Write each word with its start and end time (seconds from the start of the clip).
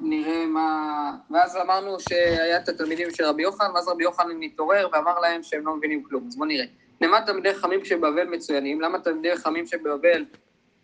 נראה 0.00 0.46
מה... 0.46 1.12
ואז 1.30 1.56
אמרנו 1.56 2.00
שהיה 2.00 2.56
את 2.56 2.68
התלמידים 2.68 3.10
של 3.10 3.24
רבי 3.24 3.42
יוחנן, 3.42 3.70
ואז 3.74 3.88
רבי 3.88 4.04
יוחנן 4.04 4.36
מתעורר 4.40 4.88
ואמר 4.92 5.20
להם 5.20 5.42
שהם 5.42 5.66
לא 5.66 5.76
מבינים 5.76 6.02
כלום. 6.02 6.24
אז 6.28 6.36
בואו 6.36 6.48
נראה. 6.48 6.64
למה 7.00 7.20
תלמידי 7.26 7.54
חכמים 7.54 7.84
שבבבל 7.84 8.24
מצוינים? 8.24 8.80
למה 8.80 8.98
תלמידי 8.98 9.36
חכמים 9.36 9.66
שבבבל 9.66 10.24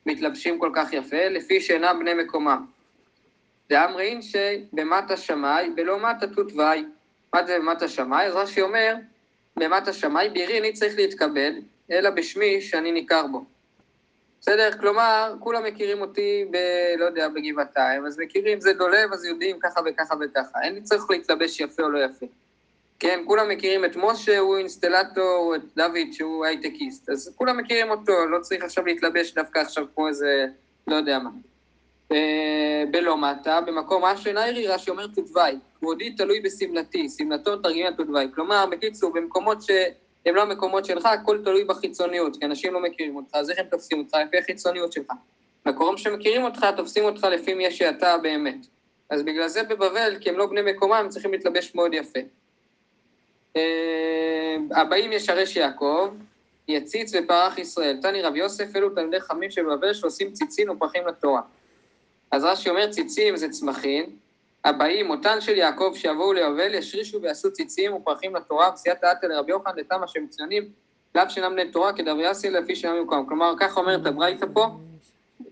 מתלבשים 0.06 0.58
כל 0.58 0.70
כך 0.74 0.92
יפה? 0.92 1.28
לפי 1.28 1.60
שאינם 1.60 1.98
בני 2.00 2.14
מקומם. 2.14 2.66
דאמרין 3.70 4.20
שבמטה 4.22 5.16
שמאי 5.16 5.70
ולא 5.76 5.98
מטה 5.98 6.26
תותווי. 6.26 6.84
מה 7.34 7.44
זה 7.46 7.58
במטה 7.58 7.88
שמאי? 7.88 8.26
אז 8.26 8.34
רש"י 8.34 8.62
אומר, 8.62 8.94
במטה 9.56 9.92
שמאי 9.92 10.28
בירי 10.28 10.58
אני 10.58 10.72
צריך 10.72 10.96
להתכבד, 10.96 11.52
אלא 11.90 12.10
בשמי 12.10 12.60
שאני 12.60 12.92
ניכר 12.92 13.26
בו. 13.26 13.44
בסדר? 14.42 14.70
כלומר, 14.80 15.34
כולם 15.40 15.64
מכירים 15.64 16.00
אותי 16.00 16.44
ב... 16.50 16.56
לא 16.98 17.04
יודע, 17.04 17.28
בגבעתיים, 17.28 18.06
אז 18.06 18.18
מכירים, 18.18 18.60
זה 18.60 18.72
דולב, 18.72 19.12
אז 19.12 19.24
יודעים 19.24 19.58
ככה 19.60 19.80
וככה 19.86 20.14
וככה. 20.20 20.58
אין 20.62 20.74
לי 20.74 20.82
צריך 20.82 21.10
להתלבש 21.10 21.60
יפה 21.60 21.82
או 21.82 21.88
לא 21.88 21.98
יפה. 22.04 22.26
כן, 22.98 23.22
כולם 23.26 23.48
מכירים 23.48 23.84
את 23.84 23.96
משה, 23.96 24.38
הוא 24.38 24.56
אינסטלטור, 24.56 25.54
את 25.56 25.60
דוד, 25.76 26.12
שהוא 26.12 26.44
הייטקיסט. 26.44 27.10
אז 27.10 27.32
כולם 27.36 27.58
מכירים 27.58 27.90
אותו, 27.90 28.26
לא 28.26 28.38
צריך 28.40 28.64
עכשיו 28.64 28.86
להתלבש 28.86 29.34
דווקא 29.34 29.58
עכשיו 29.58 29.84
כמו 29.94 30.08
איזה, 30.08 30.46
לא 30.86 30.96
יודע 30.96 31.18
מה. 31.18 31.30
בלא 32.90 33.16
מטה, 33.16 33.60
במקום 33.60 34.02
ניירי, 34.34 34.66
רש"י 34.66 34.90
אומר 34.90 35.06
תותווי. 35.06 35.58
כבודי 35.78 36.10
תלוי 36.10 36.40
בשמלתי, 36.40 37.08
שמלתו 37.18 37.56
תרגיל 37.56 37.92
תותווי. 37.92 38.26
כלומר, 38.34 38.66
בקיצור, 38.70 39.12
במקומות 39.12 39.62
שהם 40.24 40.34
לא 40.34 40.42
המקומות 40.42 40.84
שלך, 40.84 41.06
הכל 41.06 41.38
תלוי 41.44 41.64
בחיצוניות, 41.64 42.36
כי 42.36 42.44
אנשים 42.44 42.74
לא 42.74 42.82
מכירים 42.82 43.16
אותך, 43.16 43.30
אז 43.32 43.50
איך 43.50 43.58
הם 43.58 43.66
תופסים 43.70 43.98
אותך? 43.98 44.16
לפי 44.26 44.38
החיצוניות 44.38 44.92
שלך. 44.92 45.12
מקומות 45.66 45.98
שמכירים 45.98 46.42
אותך, 46.42 46.66
תופסים 46.76 47.04
אותך 47.04 47.24
לפי 47.24 47.54
מי 47.54 47.70
שאתה 47.70 48.18
באמת. 48.18 48.66
אז 49.10 49.22
בגלל 49.22 49.48
זה 49.48 49.62
בבבל, 49.62 50.16
כי 50.20 50.30
הם 50.30 50.38
לא 50.38 50.46
בני 50.46 50.72
מקומם, 50.72 50.94
הם 50.94 51.08
צריכים 51.08 51.32
להתלבש 51.32 51.74
מאוד 51.74 51.94
יפה. 51.94 52.20
הבאים 54.70 55.12
ישרש 55.12 55.56
יעקב, 55.56 56.10
יציץ 56.68 57.12
ופרח 57.14 57.58
ישראל. 57.58 57.98
תני 58.02 58.22
רב 58.22 58.36
יוסף, 58.36 58.76
אלו 58.76 58.90
תלמידי 58.90 59.20
חכמים 59.20 59.50
שבבבל 59.50 59.94
שעושים 59.94 60.32
ציצים 60.32 60.70
ופרחים 60.70 61.06
לתורה. 61.06 61.40
אז 62.30 62.44
רש"י 62.44 62.70
אומר 62.70 62.90
ציצים 62.90 63.36
זה 63.36 63.48
צמחים, 63.48 64.16
הבאים, 64.64 65.10
אותן 65.10 65.40
של 65.40 65.56
יעקב 65.56 65.92
שיבואו 65.94 66.32
ליובל, 66.32 66.74
ישרישו 66.74 67.22
ויעשו 67.22 67.52
ציצים 67.52 67.94
ופרחים 67.94 68.36
לתורה, 68.36 68.70
וסייעתא 68.74 69.12
אתא 69.12 69.26
לרבי 69.26 69.52
יוחנן 69.52 69.72
לתמה 69.76 70.08
שמצוינים, 70.08 70.68
לאו 71.14 71.24
שאינם 71.28 71.52
בני 71.52 71.70
תורה, 71.70 71.92
כדרוויאסי 71.92 72.50
לפי 72.50 72.76
שאינם 72.76 72.98
במקום. 72.98 73.26
כלומר, 73.26 73.54
כך 73.60 73.76
אומרת 73.76 74.06
הברייתא 74.06 74.46
פה, 74.54 74.66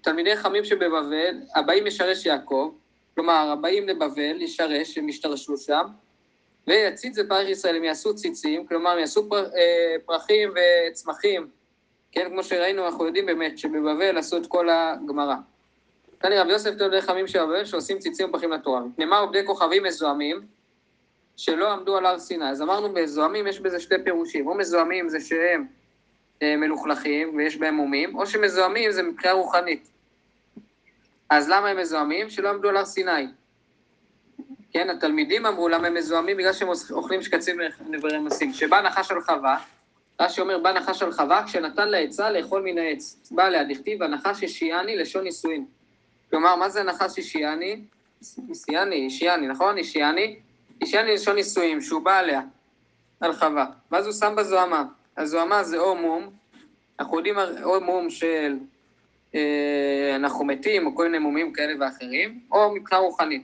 תלמידי 0.01 0.37
חכמים 0.37 0.65
שבבבל, 0.65 1.41
הבאים 1.55 1.87
ישרש 1.87 2.27
יעקב, 2.27 2.73
כלומר, 3.15 3.51
הבאים 3.53 3.89
לבבל, 3.89 4.43
ישרש, 4.43 4.99
הם 4.99 5.09
ישתרשו 5.09 5.57
שם, 5.57 5.83
ויציץ 6.67 7.15
זה 7.15 7.29
פרח 7.29 7.49
ישראל, 7.49 7.77
הם 7.77 7.85
יעשו 7.85 8.15
ציצים, 8.15 8.67
כלומר, 8.67 8.91
הם 8.91 8.99
יעשו 8.99 9.29
פר, 9.29 9.45
אה, 9.45 9.97
פרחים 10.07 10.51
וצמחים, 10.91 11.49
כן, 12.13 12.29
כמו 12.31 12.43
שראינו, 12.43 12.87
אנחנו 12.87 13.07
יודעים 13.07 13.27
באמת 13.27 13.59
שבבבל 13.59 14.19
עשו 14.19 14.37
את 14.37 14.47
כל 14.47 14.69
הגמרא. 14.71 15.35
תני 16.23 16.39
רבי 16.39 16.53
יוסף 16.53 16.71
תלמידי 16.71 17.01
חכמים 17.01 17.27
של 17.27 17.45
בבל 17.45 17.65
שעושים 17.65 17.99
ציצים 17.99 18.29
ופרחים 18.29 18.53
לתורה. 18.53 18.83
נאמר 18.99 19.21
עובדי 19.21 19.47
כוכבים 19.47 19.83
מזוהמים, 19.83 20.41
שלא 21.37 21.73
עמדו 21.73 21.97
על 21.97 22.07
הר 22.07 22.19
סיני. 22.19 22.51
אז 22.51 22.63
אמרנו 22.63 22.89
מזוהמים 22.89 23.47
יש 23.47 23.61
בזה 23.61 23.81
שתי 23.81 23.95
פירושים, 24.05 24.47
או 24.47 24.55
מזוהמים 24.55 25.09
זה 25.09 25.21
שהם 25.21 25.67
אה, 26.43 26.57
מלוכלכים 26.57 27.37
ויש 27.37 27.57
בהם 27.57 27.75
מומים, 27.75 28.17
או 28.17 28.27
שמזוהמים 28.27 28.93
זה 28.93 29.03
מבחינה 29.03 29.35
רוחנית. 29.35 29.91
אז 31.31 31.49
למה 31.49 31.69
הם 31.69 31.77
מזוהמים? 31.77 32.31
שלא 32.31 32.49
עמדו 32.49 32.69
על 32.69 32.77
הר 32.77 32.85
סיני. 32.85 33.27
כן, 34.73 34.91
התלמידים 34.91 35.47
אמרו 35.47 35.69
למה 35.69 35.87
הם 35.87 35.95
מזוהמים 35.95 36.37
בגלל 36.37 36.53
שהם 36.53 36.69
אוכלים 36.91 37.23
שקצים 37.23 37.61
ונברי 37.87 38.19
מסים. 38.19 38.53
כשבא 38.53 38.81
נחש 38.81 39.11
על 39.11 39.21
חווה, 39.21 39.59
רש"י 40.21 40.41
אומר, 40.41 40.59
בא 40.59 40.73
נחש 40.73 41.03
על 41.03 41.13
חווה 41.13 41.45
כשנתן 41.47 41.89
לה 41.89 41.99
עצה 41.99 42.31
לאכול 42.31 42.63
מן 42.63 42.79
העץ. 42.79 43.31
בא 43.31 43.45
עליה 43.45 43.65
דכתיב, 43.65 44.03
הנחש 44.03 44.45
השיאני 44.45 44.97
לשון 44.97 45.25
נישואין. 45.25 45.80
כלומר, 46.31 46.57
מה 46.57 46.69
זה 46.69 46.83
נחש 46.83 47.19
אישיאני? 47.19 47.85
אישיאני, 48.49 48.97
אישיאני, 48.97 49.47
נכון? 49.47 49.79
אישיאני? 49.79 50.37
אישיאני 50.81 51.15
לשון 51.15 51.37
נישואים, 51.37 51.81
שהוא 51.81 52.03
בא 52.03 52.19
עליה, 52.19 52.41
על 53.21 53.33
חווה. 53.33 53.67
ואז 53.91 54.07
הוא 54.07 54.15
שם 54.15 54.35
בזוהמה. 54.37 54.85
הזוהמה 55.17 55.65
זה 55.65 55.79
או 55.79 55.97
מום, 55.97 56.31
אנחנו 57.01 57.17
יודעים 57.17 57.35
או 57.63 57.81
מום 57.81 58.11
של 58.11 58.59
אה, 59.35 60.13
אנחנו 60.17 60.45
מתים, 60.45 60.87
או 60.87 60.97
כל 60.97 61.05
מיני 61.05 61.19
מומים 61.19 61.53
כאלה 61.53 61.75
ואחרים, 61.81 62.41
או 62.53 62.75
מבחינה 62.75 63.01
רוחנית. 63.01 63.43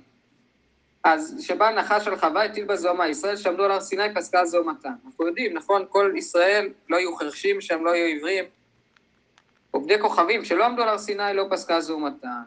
אז 1.04 1.36
כשבא 1.38 1.70
נחש 1.70 2.08
על 2.08 2.16
חווה, 2.16 2.44
הטיל 2.44 2.64
בזוהמה. 2.64 3.08
ישראל 3.08 3.36
שעמדו 3.36 3.64
על 3.64 3.70
הר 3.70 3.80
סיני 3.80 4.14
פסקה 4.14 4.44
זוהמתה. 4.44 4.88
אנחנו 5.06 5.26
יודעים, 5.26 5.54
נכון? 5.54 5.84
כל 5.88 6.12
ישראל 6.16 6.68
לא 6.88 6.96
יהיו 6.96 7.16
חרשים 7.16 7.60
שהם 7.60 7.84
לא 7.84 7.90
יהיו 7.90 8.06
עיוורים. 8.06 8.44
עובדי 9.70 10.00
כוכבים 10.00 10.44
שלא 10.44 10.64
עמדו 10.64 10.82
על 10.82 10.88
הר 10.88 10.98
סיני 10.98 11.34
לא 11.34 11.46
פסקה 11.50 11.80
זוהמתן. 11.80 12.42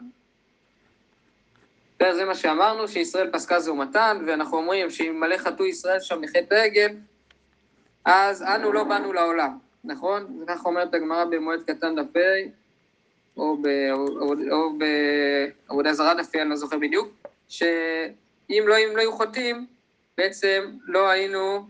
זה 2.02 2.24
מה 2.24 2.34
שאמרנו, 2.34 2.88
שישראל 2.88 3.30
פסקה 3.32 3.60
זוהמתן, 3.60 4.24
ואנחנו 4.26 4.56
אומרים 4.56 4.90
שאם 4.90 5.20
מלא 5.20 5.36
חטאו 5.36 5.66
ישראל 5.66 6.00
שם 6.00 6.22
לחטא 6.22 6.54
העגל, 6.54 6.90
אז 8.04 8.42
אנו 8.42 8.72
לא 8.72 8.84
באנו 8.84 9.12
לעולם, 9.12 9.58
נכון? 9.84 10.36
זה 10.38 10.44
ככה 10.46 10.68
אומרת 10.68 10.94
הגמרא 10.94 11.24
במועד 11.24 11.60
קטן 11.66 11.94
דף 11.94 12.16
ה', 12.16 12.20
או, 13.36 13.56
בעבודה 14.78 15.92
זרה 15.92 16.14
דף 16.14 16.34
אני 16.34 16.50
לא 16.50 16.56
זוכר 16.56 16.78
בדיוק, 16.78 17.08
שאם 17.48 18.64
לא, 18.66 18.76
לא 18.94 19.00
היו 19.00 19.12
חוטאים, 19.12 19.66
בעצם 20.18 20.70
לא 20.84 21.08
היינו, 21.08 21.66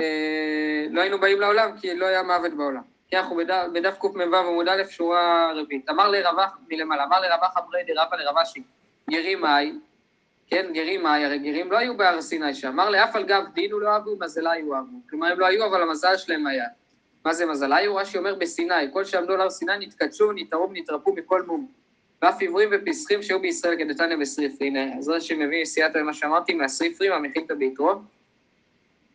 אה, 0.00 0.86
לא 0.90 1.00
היינו 1.00 1.20
באים 1.20 1.40
לעולם, 1.40 1.70
כי 1.80 1.94
לא 1.94 2.06
היה 2.06 2.22
מוות 2.22 2.54
בעולם. 2.54 2.82
כי 3.08 3.16
אנחנו 3.16 3.36
בדף, 3.72 3.98
קמ"ו 3.98 4.36
עמוד 4.36 4.68
א', 4.68 4.82
שורה 4.90 5.52
רביעית. 5.54 5.88
אמר 5.90 6.08
לרווח 6.08 6.58
מלמעלה, 6.68 7.04
אמר 7.04 7.20
לרווח 7.20 7.56
אברי 7.56 7.80
דרבא 7.86 8.16
לרבשי. 8.16 8.60
גרים 8.60 8.83
מאי, 9.08 9.72
כן, 10.46 10.66
גרים 10.74 11.02
מאי, 11.02 11.24
הרי 11.24 11.38
גרים 11.38 11.72
לא 11.72 11.78
היו 11.78 11.96
בהר 11.96 12.22
סיני 12.22 12.54
שאמר 12.54 12.90
לאף 12.90 13.16
על 13.16 13.24
גב 13.24 13.44
דין 13.54 13.72
הוא 13.72 13.80
לא 13.80 13.88
אהבו, 13.88 14.16
מזלה 14.20 14.50
היו 14.50 14.74
אהבו. 14.74 14.96
כלומר, 15.10 15.26
הם 15.26 15.40
לא 15.40 15.46
היו, 15.46 15.66
אבל 15.66 15.82
המזל 15.82 16.16
שלהם 16.16 16.46
היה. 16.46 16.66
מה 17.24 17.34
זה 17.34 17.46
מזלה 17.46 17.76
היו? 17.76 17.96
רש"י 17.96 18.18
אומר 18.18 18.34
בסיני, 18.34 18.74
כל 18.92 19.04
שעמדו 19.04 19.32
על 19.32 19.40
הר 19.40 19.50
סיני 19.50 19.72
נתקדשו, 19.80 20.32
נתערו 20.32 20.70
ונתרפו 20.70 21.14
מכל 21.14 21.42
מום. 21.42 21.66
ואף 22.22 22.40
עיוורים 22.40 22.68
ופסחים 22.72 23.22
שהיו 23.22 23.40
בישראל 23.40 23.78
כדתניא 23.78 24.16
בסריפרי. 24.16 24.66
הנה, 24.66 24.98
אז 24.98 25.08
רש"י 25.08 25.34
מביא 25.34 25.64
סייעתא 25.64 25.98
למה 25.98 26.14
שאמרתי, 26.14 26.54
מהסריפרי, 26.54 27.08
מהמכילתא 27.08 27.54
ביתרו. 27.54 27.92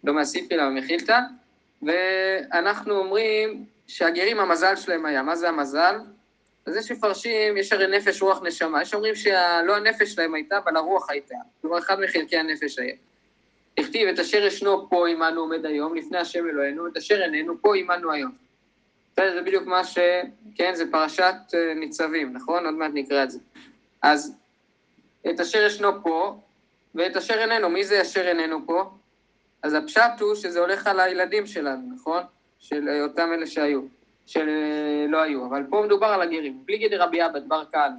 לא 0.03 0.13
מהספרי, 0.13 0.57
אלא 0.57 0.63
מהמכילתא. 0.63 1.19
ואנחנו 1.81 2.97
אומרים 2.97 3.65
שהגרים, 3.87 4.39
המזל 4.39 4.75
שלהם 4.75 5.05
היה. 5.05 5.23
מה 5.23 5.35
זה 5.35 5.49
המזל? 5.49 5.99
אז 6.65 6.75
יש 6.75 6.91
מפרשים, 6.91 7.57
יש 7.57 7.73
הרי 7.73 7.87
נפש, 7.97 8.21
רוח, 8.21 8.41
נשמה. 8.43 8.81
יש 8.81 8.93
אומרים 8.93 9.15
שלא 9.15 9.75
הנפש 9.75 10.13
שלהם 10.13 10.33
הייתה, 10.33 10.57
אבל 10.57 10.77
הרוח 10.77 11.09
הייתה. 11.09 11.35
כלומר, 11.61 11.77
אחד 11.77 11.99
מחלקי 11.99 12.37
הנפש 12.37 12.79
היה. 12.79 12.95
הכתיב 13.77 14.07
את 14.07 14.19
אשר 14.19 14.45
ישנו 14.45 14.89
פה 14.89 15.07
עמנו 15.07 15.41
עומד 15.41 15.65
היום, 15.65 15.95
לפני 15.95 16.17
השם 16.17 16.47
אלוהינו, 16.49 16.87
את 16.87 16.97
אשר 16.97 17.21
איננו 17.21 17.61
פה 17.61 17.75
עמנו 17.75 18.11
היום. 18.11 18.31
בסדר, 19.13 19.33
זה 19.33 19.41
בדיוק 19.41 19.65
מה 19.65 19.83
ש... 19.83 19.97
כן, 20.55 20.75
זה 20.75 20.91
פרשת 20.91 21.33
ניצבים, 21.75 22.33
נכון? 22.33 22.65
עוד 22.65 22.75
מעט 22.75 22.91
נקרא 22.93 23.23
את 23.23 23.31
זה. 23.31 23.39
אז 24.01 24.35
את 25.29 25.39
אשר 25.39 25.65
ישנו 25.65 26.03
פה, 26.03 26.39
ואת 26.95 27.17
אשר 27.17 27.33
איננו. 27.41 27.69
מי 27.69 27.83
זה 27.83 28.01
אשר 28.01 28.27
איננו 28.27 28.65
פה? 28.65 28.91
אז 29.63 29.73
הפשט 29.73 30.19
הוא 30.19 30.35
שזה 30.35 30.59
הולך 30.59 30.87
על 30.87 30.99
הילדים 30.99 31.45
שלנו, 31.45 31.95
נכון? 31.95 32.23
של 32.59 32.89
אותם 33.03 33.29
אלה 33.33 33.47
שהיו. 33.47 33.81
שלא 34.29 35.21
היו, 35.21 35.45
אבל 35.45 35.63
פה 35.69 35.81
מדובר 35.85 36.07
על 36.07 36.21
הגרים. 36.21 36.63
פליגי 36.65 36.89
דרבי 36.89 37.21
עבד 37.21 37.49
בר 37.49 37.63
כהנא. 37.71 37.95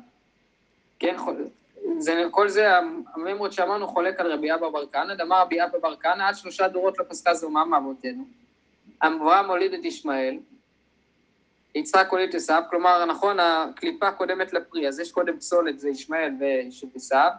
כן, 0.99 1.17
זה, 1.99 2.25
כל 2.31 2.49
זה, 2.49 2.79
הממרות 3.15 3.53
שאמרנו 3.53 3.89
חולק 3.89 4.21
על 4.21 4.33
רבי 4.33 4.55
אבא 4.55 4.69
בר 4.69 4.87
כהנא, 4.93 5.15
דמר 5.15 5.41
רבי 5.41 5.65
אבא 5.65 5.79
בר 5.79 5.97
כהנא, 5.97 6.23
עד 6.23 6.37
שלושה 6.37 6.69
דורות 6.69 6.99
לא 6.99 7.05
פסקה 7.09 7.35
זוהמה 7.35 7.65
מאבותינו. 7.65 8.25
אברהם 9.03 9.51
הוליד 9.51 9.75
את 9.75 9.85
ישמעאל, 9.85 10.39
יצחק 11.75 12.09
הוליד 12.11 12.29
את 12.29 12.35
עשיו, 12.35 12.63
כלומר, 12.71 13.05
נכון, 13.05 13.41
הקליפה 13.41 14.13
קודמת 14.13 14.53
לפרי, 14.53 14.89
אז 14.89 15.01
יש 15.01 15.13
קודם 15.13 15.39
פסולת, 15.39 15.79
זה 15.79 15.89
ישמעאל 15.89 16.33
ושל 16.41 16.87
עשיו, 16.95 17.31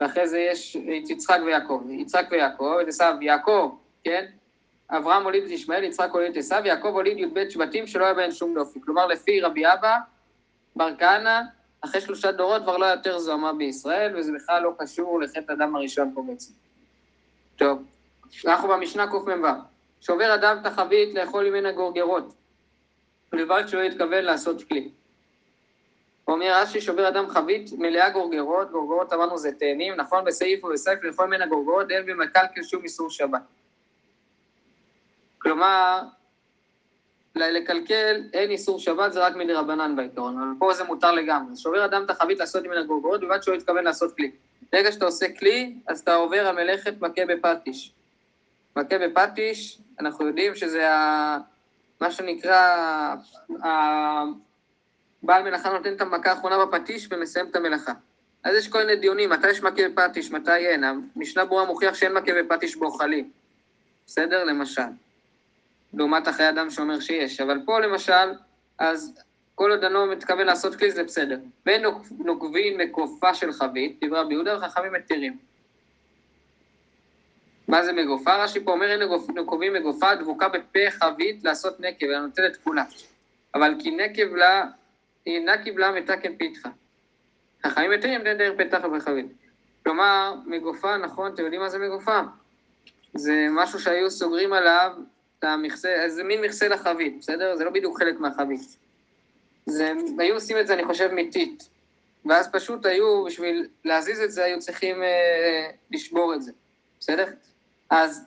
ואחרי 0.00 0.28
זה 0.28 0.38
יש 0.38 0.76
את 0.76 1.10
יצחק 1.10 1.38
ויעקב. 1.46 1.82
יצחק 1.90 2.26
ויעקב, 2.30 2.76
את 2.82 2.88
עשיו 2.88 3.14
יעקב, 3.20 3.74
כן? 4.04 4.26
אברהם 4.90 5.24
הוליד 5.24 5.44
את 5.44 5.50
ישמעאל, 5.50 5.84
יצחק 5.84 6.08
הוליד 6.12 6.30
את 6.30 6.36
עשיו, 6.36 6.62
יעקב 6.64 6.88
הוליד 6.88 7.18
י"ב 7.18 7.48
שבטים 7.48 7.86
שלא 7.86 8.04
היה 8.04 8.14
בהן 8.14 8.30
שום 8.30 8.54
דופי. 8.54 8.80
כלומר, 8.80 9.06
לפי 9.06 9.40
רבי 9.40 9.72
אבא, 9.72 9.96
בר 10.76 10.90
כהנא, 10.98 11.40
אחרי 11.80 12.00
שלושה 12.00 12.32
דורות 12.32 12.62
כבר 12.62 12.76
לא 12.76 12.86
יותר 12.86 13.18
זוהמה 13.18 13.52
בישראל, 13.52 14.18
וזה 14.18 14.32
בכלל 14.32 14.62
לא 14.62 14.72
קשור 14.78 15.20
לחטא 15.20 15.52
הדם 15.52 15.76
הראשון 15.76 16.12
פה 16.14 16.22
בעצם. 16.26 16.52
טוב, 17.56 17.82
אנחנו 18.46 18.68
במשנה 18.68 19.06
קמ"ו. 19.06 19.46
שובר 20.00 20.34
אדם 20.34 20.56
את 20.60 20.66
החבית 20.66 21.14
לאכול 21.14 21.50
ממנה 21.50 21.72
גורגרות, 21.72 22.34
ולבד 23.32 23.62
שלא 23.66 23.80
יתכוון 23.80 24.24
לעשות 24.24 24.62
כלי. 24.62 24.90
אומר 26.28 26.62
רש"י 26.62 26.80
שובר 26.80 27.08
אדם 27.08 27.28
חבית 27.28 27.70
מלאה 27.78 28.10
גורגרות, 28.10 28.70
גורגרות 28.70 29.12
אמרנו 29.12 29.38
זה 29.38 29.52
תאנים, 29.52 29.94
נכון? 29.94 30.24
בסעיף 30.24 30.64
ובסייף 30.64 31.02
לכל 31.02 31.26
מן 31.26 31.42
הגורגרות 31.42 31.90
אין 31.90 32.06
במקלקל 32.06 32.62
שום 32.62 32.82
איסור 32.82 33.10
שבת. 33.10 33.40
כלומר, 35.42 36.00
לקלקל 37.34 38.22
אין 38.32 38.50
איסור 38.50 38.78
שבת, 38.78 39.12
זה 39.12 39.26
רק 39.26 39.36
מדרבנן 39.36 39.96
בעיקרון, 39.96 40.42
אבל 40.42 40.50
פה 40.58 40.74
זה 40.74 40.84
מותר 40.84 41.12
לגמרי. 41.12 41.56
שובר 41.56 41.84
אדם 41.84 42.04
את 42.04 42.10
החבית 42.10 42.38
לעשות 42.38 42.64
ממנה 42.64 42.82
גורגרות, 42.82 43.20
בלבד 43.20 43.42
שהוא 43.42 43.54
התכוון 43.54 43.84
לעשות 43.84 44.16
כלי. 44.16 44.30
ברגע 44.72 44.92
שאתה 44.92 45.04
עושה 45.04 45.26
כלי, 45.38 45.74
אז 45.86 46.00
אתה 46.00 46.14
עובר 46.14 46.46
המלאכת 46.48 46.94
מכה 47.00 47.22
בפטיש. 47.28 47.92
מכה 48.76 48.98
בפטיש, 48.98 49.78
אנחנו 50.00 50.26
יודעים 50.26 50.54
שזה 50.54 50.90
ה... 50.90 51.38
מה 52.00 52.10
שנקרא, 52.10 52.56
ה... 53.64 53.68
בעל 55.22 55.42
מלאכה 55.42 55.70
נותן 55.70 55.92
את 55.92 56.00
המכה 56.00 56.30
האחרונה 56.30 56.66
בפטיש 56.66 57.08
ומסיים 57.10 57.46
את 57.46 57.56
המלאכה. 57.56 57.92
אז 58.44 58.56
יש 58.56 58.68
כל 58.68 58.78
מיני 58.78 58.96
דיונים, 58.96 59.30
מתי 59.30 59.50
יש 59.50 59.62
מכה 59.62 59.88
בפטיש, 59.88 60.30
מתי 60.30 60.66
אין. 60.66 60.84
המשנה 60.84 61.44
ברורה 61.44 61.64
מוכיח 61.64 61.94
שאין 61.94 62.12
מכה 62.12 62.32
בפטיש 62.42 62.76
באוכלים. 62.76 63.30
בסדר? 64.06 64.44
למשל. 64.44 64.82
לעומת 65.94 66.28
אחרי 66.28 66.48
אדם 66.48 66.70
שאומר 66.70 67.00
שיש. 67.00 67.40
אבל 67.40 67.58
פה 67.64 67.80
למשל, 67.80 68.32
אז 68.78 69.14
כל 69.54 69.70
עוד 69.70 69.84
אני 69.84 69.94
מתכוון 70.10 70.46
לעשות 70.46 70.74
כלי 70.74 70.90
זה 70.90 71.04
בסדר. 71.04 71.38
ואין 71.66 71.84
נוקבים 72.18 72.78
מגופה 72.78 73.34
של 73.34 73.52
חבית, 73.52 74.04
דברי 74.04 74.20
רבי 74.20 74.34
יהודה 74.34 74.58
וחכמים 74.58 74.92
מתירים. 74.92 75.38
מה 77.68 77.84
זה 77.84 77.92
מגופה? 77.92 78.44
רש"י 78.44 78.64
פה 78.64 78.72
אומר 78.72 78.90
אין 78.90 79.00
נוקבים 79.34 79.72
מגופה, 79.72 80.14
דבוקה 80.14 80.48
בפה 80.48 80.90
חבית 80.90 81.44
לעשות 81.44 81.80
נקב, 81.80 82.06
אלא 82.06 82.20
נוטלת 82.20 82.56
כולה. 82.56 82.84
אבל 83.54 83.74
כי 83.78 83.90
נקב 83.90 84.34
לה, 84.34 84.64
אינה 85.26 85.62
קיבלה 85.62 85.92
מתקן 85.92 86.36
פיתחה. 86.36 86.68
חכמים 87.66 87.90
מתירים 87.90 88.22
דין 88.22 88.38
דרך 88.38 88.58
פתח 88.58 88.78
וחבית. 88.96 89.26
כלומר, 89.82 90.34
מגופה, 90.46 90.96
נכון, 90.96 91.32
אתם 91.34 91.42
יודעים 91.42 91.60
מה 91.60 91.68
זה 91.68 91.78
מגופה? 91.78 92.20
זה 93.14 93.46
משהו 93.50 93.78
שהיו 93.78 94.10
סוגרים 94.10 94.52
עליו 94.52 94.92
את 95.40 95.44
המכסה, 95.44 96.04
זה 96.08 96.24
מין 96.24 96.40
מכסה 96.40 96.68
לחבית, 96.68 97.18
בסדר? 97.20 97.56
זה 97.56 97.64
לא 97.64 97.70
בדיוק 97.70 97.98
חלק 97.98 98.20
מהחבית. 98.20 98.60
זה, 99.66 99.92
היו 100.18 100.34
עושים 100.34 100.58
את 100.58 100.66
זה, 100.66 100.74
אני 100.74 100.84
חושב, 100.84 101.12
מיתית. 101.12 101.68
ואז 102.24 102.48
פשוט 102.52 102.86
היו, 102.86 103.24
בשביל 103.24 103.68
להזיז 103.84 104.20
את 104.20 104.32
זה, 104.32 104.44
היו 104.44 104.58
צריכים 104.58 105.02
אה, 105.02 105.70
לשבור 105.90 106.34
את 106.34 106.42
זה, 106.42 106.52
בסדר? 107.00 107.26
אז 107.90 108.24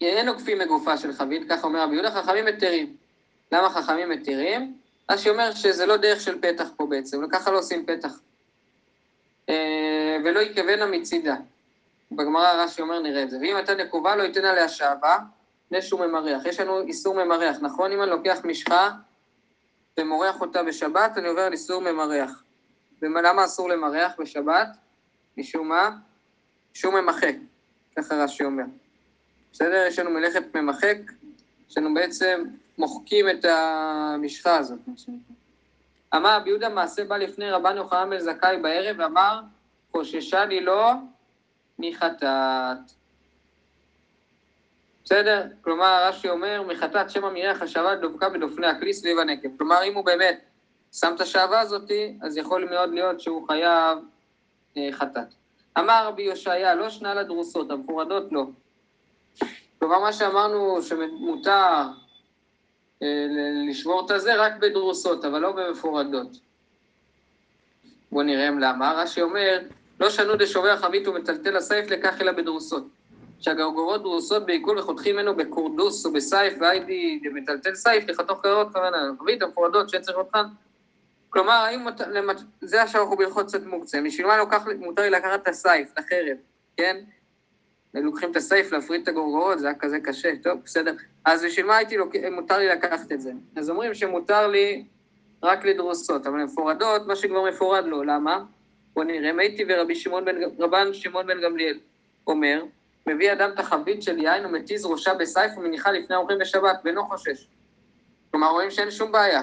אין 0.00 0.28
עוקפים 0.28 0.58
מגופה 0.58 0.98
של 0.98 1.12
חבית, 1.12 1.42
ככה 1.48 1.66
אומר 1.66 1.82
רבי 1.82 1.94
יהודה, 1.94 2.10
חכמים 2.10 2.44
מתירים. 2.44 2.96
למה 3.52 3.70
חכמים 3.70 4.08
מתירים? 4.08 4.76
רש"י 5.10 5.30
אומר 5.30 5.52
שזה 5.52 5.86
לא 5.86 5.96
דרך 5.96 6.20
של 6.20 6.40
פתח 6.40 6.68
פה 6.76 6.86
בעצם, 6.86 7.24
וככה 7.24 7.50
לא 7.50 7.58
עושים 7.58 7.86
פתח. 7.86 8.20
אה, 9.48 10.16
ולא 10.24 10.40
יקבנה 10.40 10.86
מצידה. 10.86 11.36
בגמרא 12.12 12.64
רש"י 12.64 12.82
אומר, 12.82 13.00
נראה 13.00 13.22
את 13.22 13.30
זה. 13.30 13.38
ואם 13.40 13.56
הייתה 13.56 13.74
נקובה, 13.74 14.16
לא 14.16 14.22
ייתן 14.22 14.44
עליה 14.44 14.68
שעבה, 14.68 15.18
לפני 15.66 15.82
שהוא 15.82 16.06
ממרח. 16.06 16.46
יש 16.46 16.60
לנו 16.60 16.80
איסור 16.80 17.24
ממרח, 17.24 17.56
נכון? 17.60 17.92
אם 17.92 18.02
אני 18.02 18.10
לוקח 18.10 18.38
משחה 18.44 18.90
ומורח 20.00 20.40
אותה 20.40 20.62
בשבת, 20.62 21.18
אני 21.18 21.28
עובר 21.28 21.42
על 21.42 21.52
איסור 21.52 21.82
ממרח. 21.82 22.42
ולמה 23.02 23.44
אסור 23.44 23.68
למרח 23.68 24.12
בשבת? 24.18 24.68
משום 25.36 25.68
מה? 25.68 25.90
משום 26.74 26.96
ממחק, 26.96 27.34
ככה 27.96 28.14
רש"י 28.14 28.44
אומר. 28.44 28.64
בסדר? 29.52 29.84
יש 29.88 29.98
לנו 29.98 30.10
מלאכת 30.10 30.56
ממחק, 30.56 30.96
יש 31.70 31.78
לנו 31.78 31.94
בעצם 31.94 32.44
מוחקים 32.78 33.28
את 33.28 33.44
המשחה 33.44 34.56
הזאת. 34.58 34.78
אמר 36.14 36.36
רבי 36.36 36.50
יהודה 36.50 36.68
מעשה 36.68 37.04
בא 37.04 37.16
לפני 37.16 37.50
רבן 37.50 37.76
יוחנן 37.76 38.10
בן 38.10 38.18
זכאי 38.18 38.56
בערב, 38.62 38.96
ואמר, 38.98 39.40
חוששה 39.92 40.44
לי 40.44 40.60
לו 40.60 40.90
מחטאת. 41.78 42.78
בסדר? 45.06 45.42
כלומר, 45.64 46.08
רש"י 46.08 46.28
אומר, 46.28 46.62
מחטאת 46.62 47.10
שמא 47.10 47.28
מירח 47.28 47.62
השעבה 47.62 47.96
דבקה 47.96 48.28
בדופני 48.28 48.66
הכלי 48.66 48.94
סביב 48.94 49.18
הנקב. 49.18 49.48
כלומר, 49.58 49.84
אם 49.84 49.94
הוא 49.94 50.04
באמת 50.04 50.40
שם 50.92 51.12
את 51.14 51.20
השעבה 51.20 51.60
הזאתי, 51.60 52.18
אז 52.22 52.36
יכול 52.36 52.64
מאוד 52.64 52.90
להיות 52.90 53.20
שהוא 53.20 53.46
חייב 53.46 53.98
אה, 54.76 54.88
חטאת. 54.92 55.26
אמר 55.78 56.06
רבי 56.06 56.22
יושעיה, 56.22 56.74
לא 56.74 56.90
שנה 56.90 57.14
לדרוסות, 57.14 57.70
המפורדות 57.70 58.32
לא. 58.32 58.44
כלומר, 59.78 59.98
מה 59.98 60.12
שאמרנו 60.12 60.82
שמותר 60.82 61.82
אה, 63.02 63.26
לשמור 63.68 64.06
את 64.06 64.10
הזה 64.10 64.34
רק 64.34 64.52
בדרוסות, 64.60 65.24
אבל 65.24 65.38
לא 65.38 65.52
במפורדות. 65.52 66.36
בואו 68.12 68.22
נראה 68.22 68.50
למה. 68.50 68.92
רש"י 68.92 69.22
אומר, 69.22 69.58
לא 70.00 70.10
שנו 70.10 70.36
דשובר 70.36 70.76
חבית 70.76 71.08
ומטלטל 71.08 71.56
הסייף 71.56 71.90
לכך 71.90 72.20
אלא 72.20 72.32
בדרוסות. 72.32 72.95
שהגרגורות 73.40 74.02
דרוסות 74.02 74.46
בעיכול 74.46 74.78
וחותכים 74.78 75.16
ממנו 75.16 75.36
בקורדוס 75.36 76.06
או 76.06 76.12
בסייף, 76.12 76.54
והיידי 76.60 77.20
מטלטל 77.34 77.74
סייף, 77.74 78.08
לחתוך 78.08 78.42
קררות 78.42 78.72
כוונה, 78.72 79.10
חבית 79.18 79.42
המפורדות 79.42 79.88
שאין 79.88 80.02
צריך 80.02 80.16
אותן. 80.16 80.44
כלומר, 81.30 81.66
זה 82.60 82.82
עכשיו 82.82 83.02
אנחנו 83.02 83.16
בהלכות 83.16 83.46
קצת 83.46 83.66
מוקצה, 83.66 84.00
בשביל 84.02 84.26
מה 84.26 84.36
לוקח, 84.36 84.64
מותר 84.78 85.02
לי 85.02 85.10
לקחת 85.10 85.42
את 85.42 85.48
הסייף, 85.48 85.92
את 85.92 85.98
החרב, 85.98 86.36
כן? 86.76 86.96
לוקחים 87.94 88.30
את 88.30 88.36
הסייף 88.36 88.72
להפריד 88.72 89.02
את 89.02 89.08
הגורגורות, 89.08 89.58
זה 89.58 89.66
היה 89.66 89.78
כזה 89.78 90.00
קשה, 90.00 90.28
טוב, 90.42 90.60
בסדר. 90.64 90.94
אז 91.24 91.44
בשביל 91.44 91.66
מה 91.66 91.76
הייתי, 91.76 91.96
לוק... 91.96 92.16
מותר 92.30 92.58
לי 92.58 92.68
לקחת 92.68 93.12
את 93.12 93.20
זה? 93.20 93.32
אז 93.56 93.70
אומרים 93.70 93.94
שמותר 93.94 94.46
לי 94.48 94.84
רק 95.42 95.64
לדרוסות, 95.64 96.26
אבל 96.26 96.44
מפורדות, 96.44 97.06
מה 97.06 97.16
שכבר 97.16 97.44
מפורד 97.50 97.84
לו, 97.84 98.02
למה? 98.02 98.44
בוא 98.94 99.04
נראה, 99.04 99.30
הייתי 99.38 99.64
ורבי 99.68 99.94
שמעון 99.94 100.24
בן, 100.24 100.36
רבן 100.58 100.92
שמעון 100.92 101.26
בן 101.26 101.40
גמליאל 101.40 101.78
אומר, 102.26 102.62
מביא 103.08 103.32
אדם 103.32 103.50
את 103.54 103.58
החבית 103.58 104.02
של 104.02 104.18
יין 104.18 104.46
ומתיז 104.46 104.86
ראשה 104.86 105.14
בסייף 105.14 105.52
ומניחה 105.56 105.92
לפני 105.92 106.16
האורחים 106.16 106.38
בשבת, 106.38 106.80
ואינו 106.84 107.06
חושש. 107.06 107.48
כלומר, 108.30 108.50
רואים 108.50 108.70
שאין 108.70 108.90
שום 108.90 109.12
בעיה. 109.12 109.42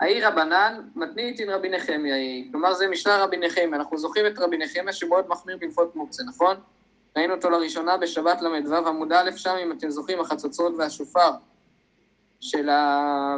האי 0.00 0.20
רבנן, 0.20 0.80
מתנית 0.94 1.40
עם 1.40 1.50
רבי 1.50 1.68
נחמיה 1.68 2.14
היא. 2.14 2.52
כלומר, 2.52 2.74
זה 2.74 2.88
משנה 2.88 3.24
רבי 3.24 3.36
נחמיה. 3.36 3.76
אנחנו 3.76 3.98
זוכרים 3.98 4.26
את 4.26 4.38
רבי 4.38 4.58
נחמיה 4.58 4.92
שמאוד 4.92 5.28
מחמיר 5.28 5.56
בהלכות 5.60 5.96
מוקצה, 5.96 6.22
נכון? 6.24 6.56
ראינו 7.16 7.34
אותו 7.34 7.50
לראשונה 7.50 7.96
בשבת 7.96 8.42
ל"ו 8.42 8.76
עמוד 8.88 9.12
א' 9.12 9.30
שם, 9.36 9.56
אם 9.62 9.72
אתם 9.72 9.90
זוכרים, 9.90 10.20
החצוצרות 10.20 10.72
והשופר 10.78 11.30
של 12.40 12.68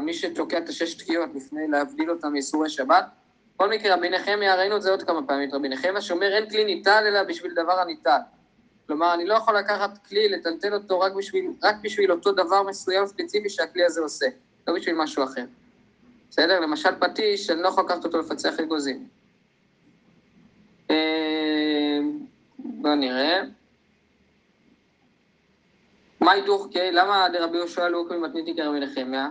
מי 0.01 0.15
שתוקע 0.15 0.59
את 0.59 0.69
השש 0.69 0.95
תקיעות 0.95 1.31
לפני 1.35 1.69
להבדיל 1.69 2.11
אותם 2.11 2.33
מאיסורי 2.33 2.69
שבת. 2.69 3.05
בכל 3.55 3.71
מקרה, 3.71 3.95
רבי 3.95 4.11
נחמיה, 4.11 4.57
ראינו 4.57 4.77
את 4.77 4.83
זה 4.83 4.91
עוד 4.91 5.03
כמה 5.03 5.27
פעמים, 5.27 5.51
רבי 5.53 5.69
נחמיה 5.69 6.01
שאומר 6.01 6.37
אין 6.37 6.51
כלי 6.51 6.65
ניטל 6.65 7.05
אלא 7.07 7.23
בשביל 7.23 7.55
דבר 7.55 7.81
הניטל. 7.81 8.19
כלומר, 8.87 9.15
אני 9.15 9.25
לא 9.27 9.35
יכול 9.35 9.57
לקחת 9.57 10.07
כלי, 10.07 10.29
לטלטל 10.29 10.75
אותו 10.75 11.01
רק 11.01 11.13
בשביל, 11.13 11.51
רק 11.63 11.77
בשביל 11.83 12.13
אותו 12.13 12.33
דבר 12.33 12.63
מסוים 12.63 13.07
ספציפי 13.07 13.49
שהכלי 13.49 13.85
הזה 13.85 14.01
עושה, 14.01 14.27
לא 14.67 14.75
בשביל 14.75 14.95
משהו 14.95 15.25
אחר. 15.25 15.45
בסדר? 16.31 16.61
למשל 16.61 16.91
פטיש, 17.01 17.51
אני 17.51 17.63
לא 17.63 17.69
יכול 17.69 17.85
לקחת 17.85 18.05
אותו 18.05 18.19
לפצח 18.19 18.61
אגוזים. 18.61 19.09
אה, 20.91 21.99
בואו 22.59 22.95
נראה. 22.95 23.43
מאי 26.21 26.41
דוחקי, 26.47 26.93
למה 26.93 27.27
דרבי 27.33 27.57
יהושע 27.57 27.89
לוקמי 27.89 28.19
מתניתי 28.19 28.57
כרבי 28.57 28.81
נחמיה 28.81 29.29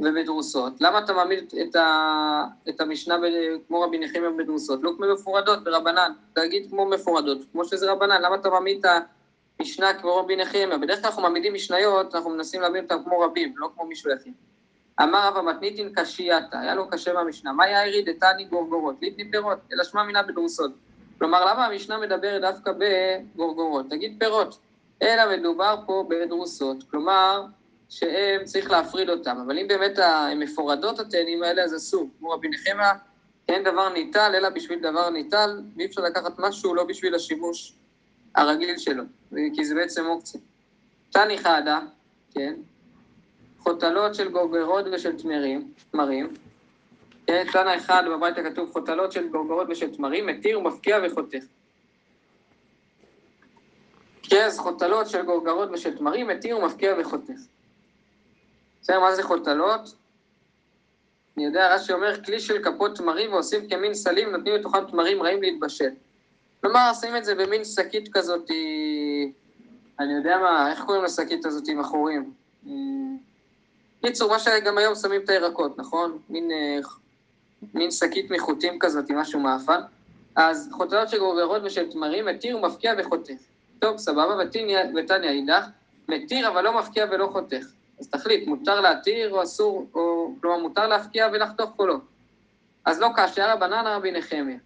ובדרוסות? 0.00 0.72
למה 0.80 0.98
אתה 0.98 1.12
מעמיד 1.12 1.52
את, 1.62 1.76
ה, 1.76 2.44
את 2.68 2.80
המשנה 2.80 3.18
ב, 3.18 3.22
כמו 3.68 3.80
רבי 3.80 3.98
נחמיה 3.98 4.30
בדרוסות? 4.38 4.82
לוקמי 4.82 5.06
מפורדות 5.12 5.64
ברבנן, 5.64 6.12
תגיד 6.32 6.66
כמו 6.70 6.86
מפורדות, 6.86 7.38
כמו 7.52 7.64
שזה 7.64 7.92
רבנן, 7.92 8.22
למה 8.22 8.34
אתה 8.34 8.50
מעמיד 8.50 8.86
את 8.86 9.02
המשנה 9.60 9.94
כמו 9.94 10.16
רבי 10.16 10.36
נחמיה? 10.36 10.78
בדרך 10.78 11.00
כלל 11.00 11.06
אנחנו 11.06 11.22
מעמידים 11.22 11.54
משניות, 11.54 12.14
אנחנו 12.14 12.30
מנסים 12.30 12.60
להבין 12.60 12.84
אותן 12.84 13.04
כמו 13.04 13.20
רבים, 13.20 13.54
לא 13.56 13.68
כמו 13.74 13.86
מישהו 13.86 14.10
יחיד. 14.10 14.32
אמר 15.02 15.28
רבא 15.28 15.42
מתניתין 15.50 15.92
קשייתא, 15.94 16.56
היה 16.56 16.74
לו 16.74 16.88
קשה 16.88 17.14
במשנה, 17.14 17.52
מה 17.52 17.68
יאירי 17.70 18.02
דתני 18.02 18.44
גורגורות? 18.44 18.94
ליטני 19.02 19.30
פירות, 19.30 19.58
אלא 19.72 19.84
שמע 19.84 20.02
מינה 20.02 20.22
בדרוסות. 20.22 20.70
כלומר, 21.18 21.44
למה 21.46 21.66
המשנה 21.66 21.98
מדברת 21.98 22.40
דווקא 22.40 22.72
בגורגורות? 22.78 23.86
תגיד 23.90 24.16
פירות. 24.18 24.58
אלא 25.02 25.36
מדובר 25.36 25.76
פה 25.86 26.04
בדרוסות, 26.08 26.76
כלומר 26.90 27.44
שהם, 27.90 28.44
צריך 28.44 28.70
להפריד 28.70 29.10
אותם, 29.10 29.36
אבל 29.46 29.58
אם 29.58 29.68
באמת 29.68 29.98
הן 29.98 30.38
מפורדות 30.38 30.98
התאנים 30.98 31.42
האלה, 31.42 31.62
אז 31.62 31.76
אסור. 31.76 32.08
כמו 32.18 32.30
רבי 32.30 32.48
נחמיה, 32.48 32.92
אין 33.48 33.64
דבר 33.64 33.88
ניטל, 33.88 34.32
אלא 34.34 34.48
בשביל 34.48 34.78
דבר 34.78 35.10
ניטל, 35.10 35.60
ואי 35.76 35.86
אפשר 35.86 36.00
לקחת 36.00 36.38
משהו 36.38 36.74
לא 36.74 36.84
בשביל 36.84 37.14
השימוש 37.14 37.72
הרגיל 38.34 38.78
שלו, 38.78 39.02
כי 39.54 39.64
זה 39.64 39.74
בעצם 39.74 40.06
אופציה. 40.06 40.40
תני 41.10 41.38
חדה, 41.38 41.80
כן, 42.34 42.54
חותלות 43.58 44.14
של 44.14 44.28
גוגרות 44.28 44.84
ושל 44.92 45.16
תמרים, 45.16 45.72
תמרים, 45.90 46.34
כן, 47.26 47.44
תנא 47.52 47.76
אחד 47.76 48.02
בבית 48.10 48.38
הכתוב 48.38 48.72
חותלות 48.72 49.12
של 49.12 49.28
גוגרות 49.28 49.66
ושל 49.70 49.96
תמרים, 49.96 50.26
מתיר 50.26 50.58
ומפקיע 50.58 50.98
וחותך. 51.02 51.44
כרז 54.22 54.58
חותלות 54.58 55.08
של 55.08 55.22
גורגרות 55.22 55.68
ושל 55.72 55.98
תמרים, 55.98 56.26
מתיר 56.26 56.58
ומפקיע 56.58 56.94
וחותך. 56.98 57.40
בסדר, 58.82 59.00
מה 59.00 59.14
זה 59.14 59.22
חותלות? 59.22 59.94
אני 61.36 61.44
יודע, 61.44 61.74
רש"י 61.74 61.92
אומר, 61.92 62.24
כלי 62.24 62.40
של 62.40 62.62
כפות 62.62 62.96
תמרים 62.96 63.32
ועושים 63.32 63.68
כמין 63.68 63.94
סלים, 63.94 64.30
נותנים 64.30 64.54
לתוכם 64.54 64.84
תמרים 64.90 65.22
רעים 65.22 65.42
להתבשל. 65.42 65.90
כלומר, 66.60 66.90
שים 67.00 67.16
את 67.16 67.24
זה 67.24 67.34
במין 67.34 67.64
שקית 67.64 68.08
כזאת, 68.12 68.50
אני 70.00 70.12
יודע 70.12 70.38
מה, 70.38 70.70
איך 70.70 70.84
קוראים 70.84 71.04
לשקית 71.04 71.46
הזאת 71.46 71.68
עם 71.68 71.80
החורים? 71.80 72.32
קיצור, 74.02 74.30
מה 74.30 74.38
שגם 74.38 74.78
היום 74.78 74.94
שמים 74.94 75.20
את 75.24 75.28
הירקות, 75.28 75.78
נכון? 75.78 76.18
מין, 76.28 76.50
אה, 76.50 76.78
מין 77.74 77.90
שקית 77.90 78.30
מחוטים 78.30 78.78
כזאת, 78.78 79.10
משהו 79.10 79.40
מאפן. 79.40 79.80
אז 80.36 80.68
חוטאות 80.72 81.08
של 81.08 81.18
גרוגרות 81.18 81.62
ושל 81.64 81.90
תמרים, 81.90 82.24
מתיר 82.26 82.56
ומפקיע 82.56 82.94
וחותך. 82.98 83.40
טוב, 83.78 83.96
סבבה, 83.96 84.36
ותניא 84.94 85.30
אידך, 85.30 85.66
מתיר 86.08 86.48
אבל 86.48 86.64
לא 86.64 86.78
מפקיע 86.78 87.06
ולא 87.10 87.28
חותך. 87.32 87.66
אז 88.00 88.08
תחליט, 88.08 88.46
מותר 88.48 88.80
להתיר 88.80 89.30
או 89.30 89.42
אסור, 89.42 89.86
או 89.94 90.34
כלומר 90.40 90.58
מותר 90.58 90.86
להפקיע 90.86 91.28
ולחתוך 91.32 91.80
לא. 91.80 91.96
אז 92.84 93.00
לא 93.00 93.08
קשיא 93.16 93.44
רבנן 93.44 93.86
רבי 93.86 94.12
נחמיה. 94.12 94.58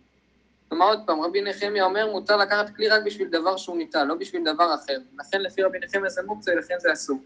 כלומר 0.68 0.86
עוד 0.86 1.00
פעם, 1.06 1.20
רבי 1.20 1.42
נחמיה 1.42 1.84
אומר 1.84 2.12
מותר 2.12 2.36
לקחת 2.36 2.76
כלי 2.76 2.88
רק 2.88 3.02
בשביל 3.04 3.28
דבר 3.28 3.56
שהוא 3.56 3.76
ניטל, 3.76 4.04
לא 4.04 4.14
בשביל 4.14 4.44
דבר 4.44 4.74
אחר. 4.74 4.98
לכן 5.18 5.42
לפי 5.42 5.62
רבי 5.62 5.78
נחמיה 5.78 6.10
זה 6.10 6.22
מוקצה, 6.22 6.54
לכן 6.54 6.74
זה 6.78 6.92
אסור. 6.92 7.18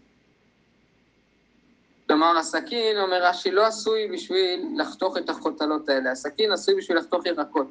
כלומר, 2.07 2.37
הסכין, 2.37 2.97
אומר 2.97 3.23
רש"י, 3.23 3.51
לא 3.51 3.65
עשוי 3.65 4.07
בשביל 4.13 4.69
לחתוך 4.77 5.17
את 5.17 5.29
החוטלות 5.29 5.89
האלה, 5.89 6.11
הסכין 6.11 6.51
עשוי 6.51 6.75
בשביל 6.75 6.97
לחתוך 6.97 7.25
ירקות. 7.25 7.67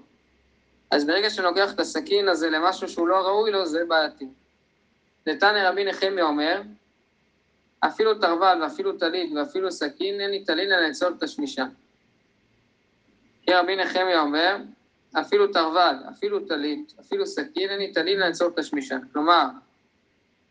אז 0.91 1.07
ברגע 1.07 1.31
שנוגח 1.31 1.73
את 1.73 1.81
הסכין 1.81 2.29
הזה 2.29 2.51
למשהו 2.51 2.89
שהוא 2.89 3.09
לא 3.09 3.17
ראוי 3.17 3.51
לו, 3.51 3.67
זה 3.67 3.85
בעייתי. 3.89 4.27
נתניה 5.27 5.71
רבי 5.71 5.85
נחמיה 5.85 6.25
אומר, 6.25 6.63
אפילו 7.81 8.15
תרוול 8.15 8.63
ואפילו 8.63 8.99
טלית 8.99 9.33
ואפילו 9.37 9.73
סכין, 9.73 10.21
אין 10.21 10.31
לי 10.31 10.45
טלין 10.45 10.73
אלא 10.73 10.89
לצורך 10.89 11.25
תשמישה. 11.25 11.65
כי 13.43 13.55
רבי 13.55 13.77
נחמיה 13.77 14.21
אומר, 14.21 14.57
אפילו 15.13 15.53
תרוול, 15.53 15.97
אפילו 16.11 16.47
טלית, 16.47 16.93
אפילו 17.01 17.27
סכין, 17.27 17.71
אין 17.71 17.79
לי 17.79 17.93
טלין 17.93 18.23
אלא 18.23 18.29
לצורך 18.29 18.59
תשמישה. 18.59 18.97
כלומר, 19.13 19.45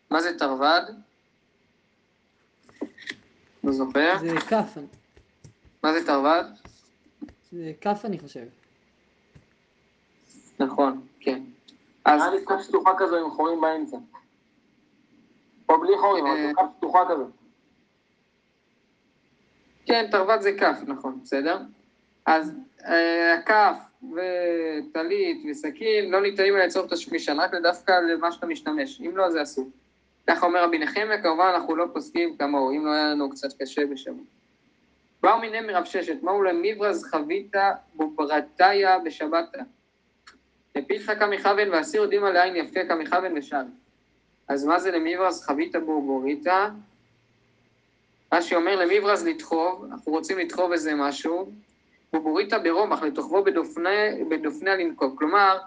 מה 0.10 0.22
זה 0.22 0.38
תרווד? 0.40 0.84
לא 3.64 3.72
זוכר. 3.72 4.18
זה 4.20 4.40
כף. 4.50 4.78
מה 5.84 5.94
זה 5.94 6.06
תרווד? 6.06 6.46
זה 7.52 7.72
כף 7.82 8.02
אני 8.06 8.20
חושב. 8.20 8.46
נכון, 10.60 11.08
כן. 11.20 11.42
אז... 12.06 12.22
היה 12.22 12.32
לי 12.32 12.46
כף 12.46 12.62
שטוחה 12.68 12.92
כזו 12.98 13.26
עם 13.26 13.32
חורים 13.32 13.62
באמצע. 13.62 13.98
או 15.78 15.82
בלי 15.82 15.98
חורים, 15.98 16.26
אבל 16.26 16.48
זו 16.48 16.56
כף 16.56 16.78
פתוחה 16.78 17.00
כזו. 17.10 17.26
כן, 19.86 20.08
תרווד 20.12 20.42
זה 20.42 20.52
כף, 20.60 20.78
נכון, 20.88 21.20
בסדר? 21.24 21.58
אז 22.26 22.54
אה, 22.86 23.34
הכף 23.34 23.78
וטלית 24.02 25.46
וסכין 25.50 26.12
לא 26.12 26.22
ניתנים 26.22 26.58
לצורך 26.58 26.94
תשמישן, 26.94 27.40
רק 27.40 27.52
דווקא 27.64 27.92
למה 27.92 28.32
שאתה 28.32 28.46
משתמש, 28.46 29.02
אם 29.02 29.18
לא, 29.18 29.30
זה 29.30 29.42
אסור. 29.42 29.70
ככה 30.28 30.46
אומר 30.46 30.64
רבי 30.64 30.80
נחמיה, 30.80 31.22
כמובן 31.22 31.52
אנחנו 31.56 31.76
לא 31.76 31.86
פוסקים 31.94 32.38
כמוהו, 32.38 32.72
אם 32.72 32.86
לא 32.86 32.92
היה 32.92 33.10
לנו 33.10 33.30
קצת 33.30 33.62
קשה 33.62 33.86
בשבת. 33.86 34.16
באו 35.24 35.40
מיני 35.40 35.62
מרב 35.62 35.86
ששת, 35.86 36.24
מהו 36.24 36.44
למברז 36.44 37.04
חביתה 37.04 37.72
בוברתיה 37.94 39.00
בשבתה. 39.00 39.62
לפיתחה 40.76 41.16
כמכוון 41.16 41.70
ואסיר 41.70 42.02
יודעים 42.02 42.24
על 42.24 42.38
העין 42.38 42.56
יפה 42.56 42.80
כמכוון 42.88 43.38
ושל. 43.38 43.58
אז 44.48 44.66
מה 44.66 44.80
זה 44.80 44.92
למיברז 44.92 45.44
חביתה 45.44 45.80
בורבוריתא? 45.80 46.68
רש"י 48.34 48.56
אומר 48.56 48.76
למיברז 48.76 49.26
לדחוב, 49.26 49.86
אנחנו 49.92 50.12
רוצים 50.12 50.38
לדחוב 50.38 50.72
איזה 50.72 50.96
משהו, 50.96 51.52
בורבוריתא 52.14 52.58
ברומח, 52.58 53.04
לתוכבו 53.04 53.44
בדופני, 53.44 54.24
בדופניה 54.30 54.76
לנקוב. 54.76 55.16
כלומר, 55.18 55.58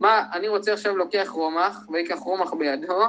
מה, 0.00 0.24
אני 0.32 0.48
רוצה 0.48 0.72
עכשיו 0.72 0.96
לוקח 0.96 1.28
רומח, 1.30 1.86
ויקח 1.90 2.18
רומח 2.18 2.52
בידו, 2.52 3.02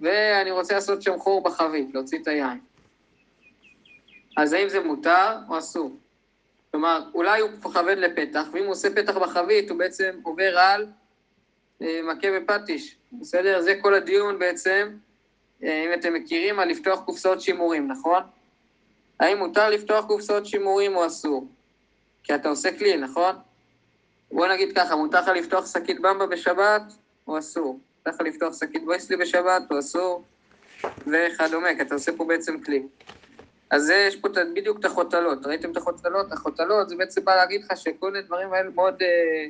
ואני 0.00 0.50
רוצה 0.50 0.74
לעשות 0.74 1.02
שם 1.02 1.18
חור 1.18 1.42
בחבית, 1.42 1.94
להוציא 1.94 2.18
את 2.18 2.28
היין. 2.28 2.58
אז 4.36 4.52
האם 4.52 4.68
זה 4.68 4.80
מותר 4.80 5.36
או 5.48 5.58
אסור? 5.58 5.96
כלומר, 6.70 7.02
אולי 7.14 7.40
הוא 7.40 7.50
מכוון 7.64 7.98
לפתח, 7.98 8.46
ואם 8.52 8.64
הוא 8.64 8.72
עושה 8.72 8.90
פתח 8.90 9.16
בחבית, 9.16 9.70
הוא 9.70 9.78
בעצם 9.78 10.10
עובר 10.22 10.58
על 10.58 10.86
אה, 11.82 12.00
מכה 12.02 12.28
בפטיש, 12.40 12.96
בסדר? 13.20 13.60
זה 13.60 13.74
כל 13.80 13.94
הדיון 13.94 14.38
בעצם, 14.38 14.88
אה, 15.62 15.84
אם 15.84 16.00
אתם 16.00 16.14
מכירים, 16.14 16.58
על 16.58 16.68
לפתוח 16.68 17.00
קופסאות 17.00 17.40
שימורים, 17.40 17.88
נכון? 17.88 18.22
האם 19.20 19.38
מותר 19.38 19.70
לפתוח 19.70 20.04
קופסאות 20.04 20.46
שימורים 20.46 20.96
או 20.96 21.06
אסור? 21.06 21.46
כי 22.24 22.34
אתה 22.34 22.48
עושה 22.48 22.78
כלי, 22.78 22.96
נכון? 22.96 23.34
בוא 24.32 24.46
נגיד 24.46 24.78
ככה, 24.78 24.96
מותר 24.96 25.20
לך 25.20 25.28
לפתוח 25.28 25.72
שקית 25.72 26.00
במבה 26.00 26.26
בשבת 26.26 26.82
או 27.28 27.38
אסור? 27.38 27.80
מותר 27.98 28.10
לך 28.10 28.20
לפתוח 28.20 28.60
שקית 28.60 28.84
בויסלי 28.84 29.16
בשבת 29.16 29.62
או 29.70 29.78
אסור? 29.78 30.24
וכדומה, 31.06 31.74
כי 31.76 31.82
אתה 31.82 31.94
עושה 31.94 32.12
פה 32.16 32.24
בעצם 32.24 32.60
כלי. 32.60 32.82
אז 33.70 33.90
יש 33.90 34.16
פה 34.16 34.28
בדיוק 34.54 34.78
את 34.80 34.84
החוטלות, 34.84 35.46
ראיתם 35.46 35.72
את 35.72 35.76
החוטלות? 35.76 36.32
החוטלות 36.32 36.88
זה 36.88 36.96
בעצם 36.96 37.24
בא 37.24 37.36
להגיד 37.36 37.64
לך 37.64 37.76
שכל 37.76 38.10
מיני 38.10 38.24
דברים 38.24 38.52
האלה 38.52 38.70
מאוד 38.70 39.02
אה, 39.02 39.46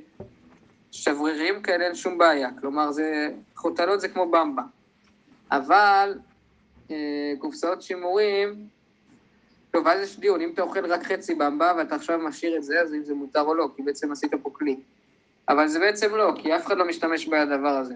שבריריים 0.96 1.62
כאלה, 1.62 1.84
אין 1.84 1.94
שום 1.94 2.18
בעיה. 2.18 2.48
כלומר, 2.60 2.92
זה, 2.92 3.30
חוטלות 3.56 4.00
זה 4.00 4.08
כמו 4.08 4.30
במבה. 4.30 4.62
אבל 5.50 6.18
אה, 6.90 7.32
קופסאות 7.38 7.82
שימורים, 7.82 8.66
טוב, 9.70 9.88
אז 9.88 10.02
יש 10.02 10.18
דיון, 10.18 10.40
אם 10.40 10.50
אתה 10.54 10.62
אוכל 10.62 10.92
רק 10.92 11.02
חצי 11.02 11.34
במבה 11.34 11.72
ואתה 11.78 11.94
עכשיו 11.94 12.18
משאיר 12.18 12.56
את 12.56 12.62
זה, 12.62 12.80
אז 12.80 12.94
אם 12.94 13.02
זה 13.02 13.14
מותר 13.14 13.40
או 13.40 13.54
לא, 13.54 13.68
כי 13.76 13.82
בעצם 13.82 14.12
עשית 14.12 14.34
פה 14.42 14.50
כלי. 14.52 14.76
אבל 15.48 15.68
זה 15.68 15.78
בעצם 15.78 16.14
לא, 16.14 16.32
כי 16.36 16.56
אף 16.56 16.66
אחד 16.66 16.76
לא 16.78 16.88
משתמש 16.88 17.26
בדבר 17.26 17.76
הזה. 17.76 17.94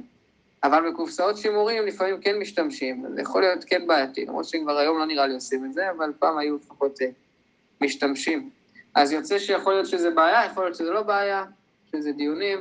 אבל 0.65 0.91
בקופסאות 0.91 1.37
שימורים 1.37 1.87
לפעמים 1.87 2.21
כן 2.21 2.39
משתמשים, 2.39 3.05
זה 3.15 3.21
יכול 3.21 3.43
להיות 3.43 3.65
כן 3.65 3.87
בעייתי, 3.87 4.27
למרות 4.27 4.45
שכבר 4.45 4.79
היום 4.79 4.99
לא 4.99 5.07
נראה 5.07 5.27
לי 5.27 5.35
עושים 5.35 5.65
את 5.65 5.73
זה, 5.73 5.91
אבל 5.91 6.13
פעם 6.19 6.39
היו 6.39 6.57
לפחות 6.57 7.03
אה, 7.03 7.07
משתמשים. 7.81 8.51
אז 8.95 9.13
יוצא 9.13 9.39
שיכול 9.39 9.73
להיות 9.73 9.87
שזה 9.87 10.11
בעיה, 10.11 10.47
יכול 10.47 10.65
להיות 10.65 10.77
שזה 10.77 10.91
לא 10.91 11.03
בעיה, 11.03 11.45
שזה 11.93 12.13
דיונים, 12.13 12.59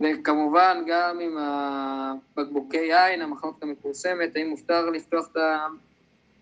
וכמובן 0.00 0.84
גם 0.86 1.20
עם 1.20 1.36
הבקבוקי 1.38 2.76
יין, 2.76 3.22
המחלוקת 3.22 3.62
המפורסמת, 3.62 4.36
האם 4.36 4.48
מותר 4.48 4.90
לפתוח 4.90 5.28
את 5.32 5.36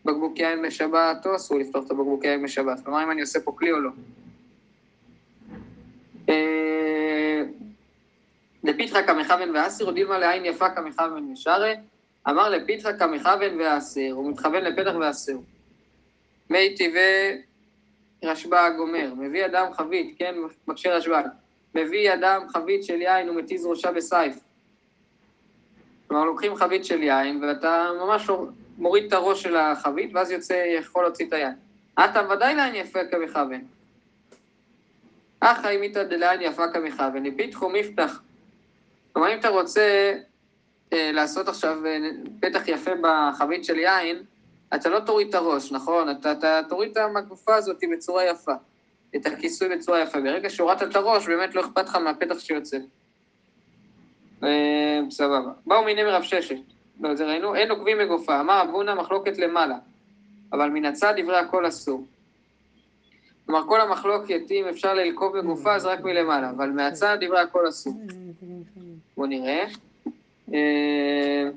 הבקבוקי 0.04 0.42
יין 0.42 0.62
בשבת 0.62 1.26
או 1.26 1.36
אסור 1.36 1.58
לפתוח 1.58 1.86
את 1.86 1.90
הבקבוקי 1.90 2.28
יין 2.28 2.42
בשבת, 2.42 2.84
כלומר 2.84 3.02
אם 3.02 3.10
אני 3.10 3.20
עושה 3.20 3.40
פה 3.40 3.52
כלי 3.52 3.72
או 3.72 3.80
לא. 3.80 3.90
אה, 6.28 7.42
לפיתחה 8.64 9.02
כמכוון 9.02 9.56
ואסיר, 9.56 9.86
או 9.86 9.92
דילמה 9.92 10.18
לעין 10.18 10.44
יפה 10.44 10.70
כמכוון 10.70 11.32
ושרה, 11.32 11.72
אמר 12.28 12.48
לפיתחה 12.48 12.92
כמכוון 12.92 13.60
ואסיר, 13.60 14.14
הוא 14.14 14.30
מתכוון 14.30 14.64
לפתח 14.64 14.94
ואסיר. 15.00 15.38
מי 16.50 16.74
טבעי 16.74 17.42
רשב"ג 18.24 18.70
אומר, 18.78 19.12
מביא 19.16 19.46
אדם 19.46 19.72
חבית, 19.72 20.18
כן, 20.18 20.34
מקשה 20.68 20.96
רשב"ג, 20.96 21.22
מביא 21.74 22.14
אדם 22.14 22.42
חבית 22.48 22.84
של 22.84 23.00
יין 23.00 23.30
ומתיז 23.30 23.66
ראשה 23.66 23.92
בסייף. 23.92 24.34
כלומר, 26.08 26.24
לוקחים 26.24 26.56
חבית 26.56 26.84
של 26.84 27.02
יין, 27.02 27.44
ואתה 27.44 27.90
ממש 28.00 28.30
מוריד 28.78 29.04
את 29.04 29.12
הראש 29.12 29.42
של 29.42 29.56
החבית, 29.56 30.10
ואז 30.14 30.30
יוצא, 30.30 30.64
יכול 30.78 31.02
להוציא 31.04 31.26
את 31.26 31.32
היין. 31.32 31.52
אתה 31.94 32.28
ודאי 32.30 32.54
לעין 32.54 32.74
יפה 32.74 32.98
כמכוון. 33.10 33.60
אחא 35.40 35.68
אימיתא 35.68 36.02
דלעין 36.02 36.40
יפה 36.42 36.68
כמכוון, 36.72 37.22
לפיתחו 37.22 37.68
מפתח 37.70 38.20
כלומר, 39.16 39.34
אם 39.34 39.38
אתה 39.38 39.48
רוצה 39.48 40.14
אה, 40.92 41.12
לעשות 41.12 41.48
עכשיו 41.48 41.86
אה, 41.86 41.98
פתח 42.40 42.68
יפה 42.68 42.90
בחבית 43.02 43.64
של 43.64 43.78
יין, 43.78 44.22
אתה 44.74 44.88
לא 44.88 45.00
תוריד 45.00 45.28
את 45.28 45.34
הראש, 45.34 45.72
נכון? 45.72 46.10
אתה, 46.10 46.32
אתה 46.32 46.60
תוריד 46.68 46.90
את 46.90 46.96
המגופה 46.96 47.54
הזאת 47.54 47.84
בצורה 47.92 48.24
יפה, 48.24 48.52
את 49.16 49.26
הכיסוי 49.26 49.68
בצורה 49.68 50.00
יפה. 50.00 50.20
ברגע 50.20 50.50
שהורדת 50.50 50.82
את 50.82 50.96
הראש, 50.96 51.26
באמת 51.26 51.54
לא 51.54 51.60
אכפת 51.60 51.88
לך 51.88 51.96
מהפתח 51.96 52.38
שיוצא. 52.38 52.78
אה, 54.42 55.00
סבבה. 55.10 55.50
באו 55.66 55.84
מיני 55.84 56.02
מרב 56.02 56.22
ששת. 56.22 56.56
לא, 57.00 57.14
זה 57.14 57.26
ראינו, 57.26 57.54
אין 57.54 57.70
עוקבים 57.70 57.98
מגופה. 57.98 58.40
אמר 58.40 58.62
אבונה 58.62 58.94
מחלוקת 58.94 59.38
למעלה, 59.38 59.76
אבל 60.52 60.70
מן 60.70 60.84
הצד 60.84 61.14
דברי 61.16 61.38
הכל 61.38 61.68
אסור. 61.68 62.06
כלומר, 63.46 63.68
כל 63.68 63.80
המחלוקת, 63.80 64.50
אם 64.50 64.64
אפשר 64.70 64.94
ללקוב 64.94 65.38
בגופה, 65.38 65.78
זה 65.78 65.88
רק 65.88 66.00
מלמעלה, 66.00 66.50
אבל 66.50 66.70
מהצד 66.70 67.18
דברי 67.20 67.40
הכל 67.40 67.68
אסור. 67.68 67.94
בואו 69.16 69.26
נראה. 69.26 69.64
אה, 70.54 71.48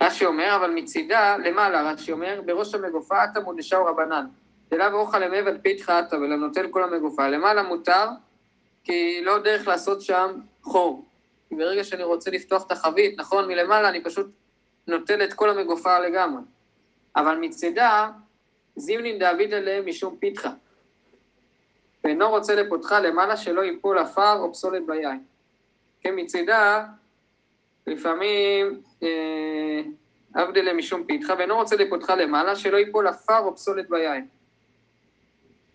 רש"י 0.00 0.24
אומר, 0.24 0.56
אבל 0.56 0.70
מצידה, 0.74 1.36
למעלה, 1.36 1.92
רש"י 1.92 2.12
אומר, 2.12 2.40
בראש 2.46 2.74
המגופה 2.74 3.22
עתה 3.22 3.40
מודשהו 3.40 3.84
רבנן. 3.84 4.26
דלה 4.70 4.94
ואוכל 4.94 5.18
למעבר 5.18 5.56
פיתך 5.62 5.90
עתה 5.90 6.16
ולנוטל 6.16 6.68
כל 6.70 6.84
המגופה. 6.84 7.28
למעלה 7.28 7.62
מותר, 7.62 8.06
כי 8.84 9.20
לא 9.22 9.38
דרך 9.38 9.68
לעשות 9.68 10.02
שם 10.02 10.30
חור. 10.62 11.04
ברגע 11.50 11.84
שאני 11.84 12.02
רוצה 12.02 12.30
לפתוח 12.30 12.66
את 12.66 12.72
החבית, 12.72 13.18
נכון, 13.18 13.48
מלמעלה 13.48 13.88
אני 13.88 14.04
פשוט 14.04 14.26
נוטל 14.86 15.24
את 15.24 15.32
כל 15.32 15.50
המגופה 15.50 15.98
לגמרי. 15.98 16.42
אבל 17.16 17.38
מצידה, 17.40 18.10
זימנין 18.76 19.18
דאביד 19.18 19.54
עליהם 19.54 19.86
משום 19.86 20.16
פיתחה. 20.16 20.50
ואינו 22.04 22.30
רוצה 22.30 22.54
לפותחה 22.54 23.00
למעלה 23.00 23.36
שלא 23.36 23.60
ייפול 23.60 23.98
עפר 23.98 24.38
או 24.38 24.52
פסולת 24.52 24.86
ביין. 24.86 25.24
כן, 26.00 26.14
מצידה, 26.16 26.84
לפעמים 27.86 28.80
אה, 29.02 29.82
עבדלה 30.34 30.72
משום 30.72 31.04
פיתחה, 31.04 31.34
ואינו 31.38 31.56
רוצה 31.56 31.76
לפותחה 31.76 32.14
למעלה 32.14 32.56
שלא 32.56 32.76
ייפול 32.76 33.06
עפר 33.06 33.38
או 33.38 33.56
פסולת 33.56 33.88
ביין. 33.88 34.26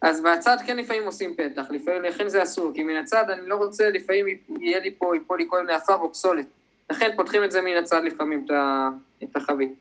אז 0.01 0.21
מהצד 0.21 0.57
כן 0.65 0.77
לפעמים 0.77 1.03
עושים 1.03 1.35
פתח, 1.35 1.65
לפעמים, 1.69 2.01
לכן 2.01 2.27
זה 2.27 2.43
אסור, 2.43 2.71
כי 2.73 2.83
מן 2.83 2.95
הצד 2.95 3.29
אני 3.29 3.47
לא 3.47 3.55
רוצה, 3.55 3.89
לפעמים 3.89 4.25
יהיה 4.59 4.79
לי 4.79 4.95
פה, 4.97 5.15
ייפול 5.15 5.37
לי 5.37 5.45
כל 5.49 5.61
מיני 5.61 5.73
עפר 5.73 5.95
או 5.95 6.13
פסולת. 6.13 6.45
לכן 6.89 7.09
פותחים 7.15 7.43
את 7.43 7.51
זה 7.51 7.61
מן 7.61 7.77
הצד 7.77 8.03
לפעמים, 8.03 8.45
את, 9.23 9.35
החבית. 9.35 9.73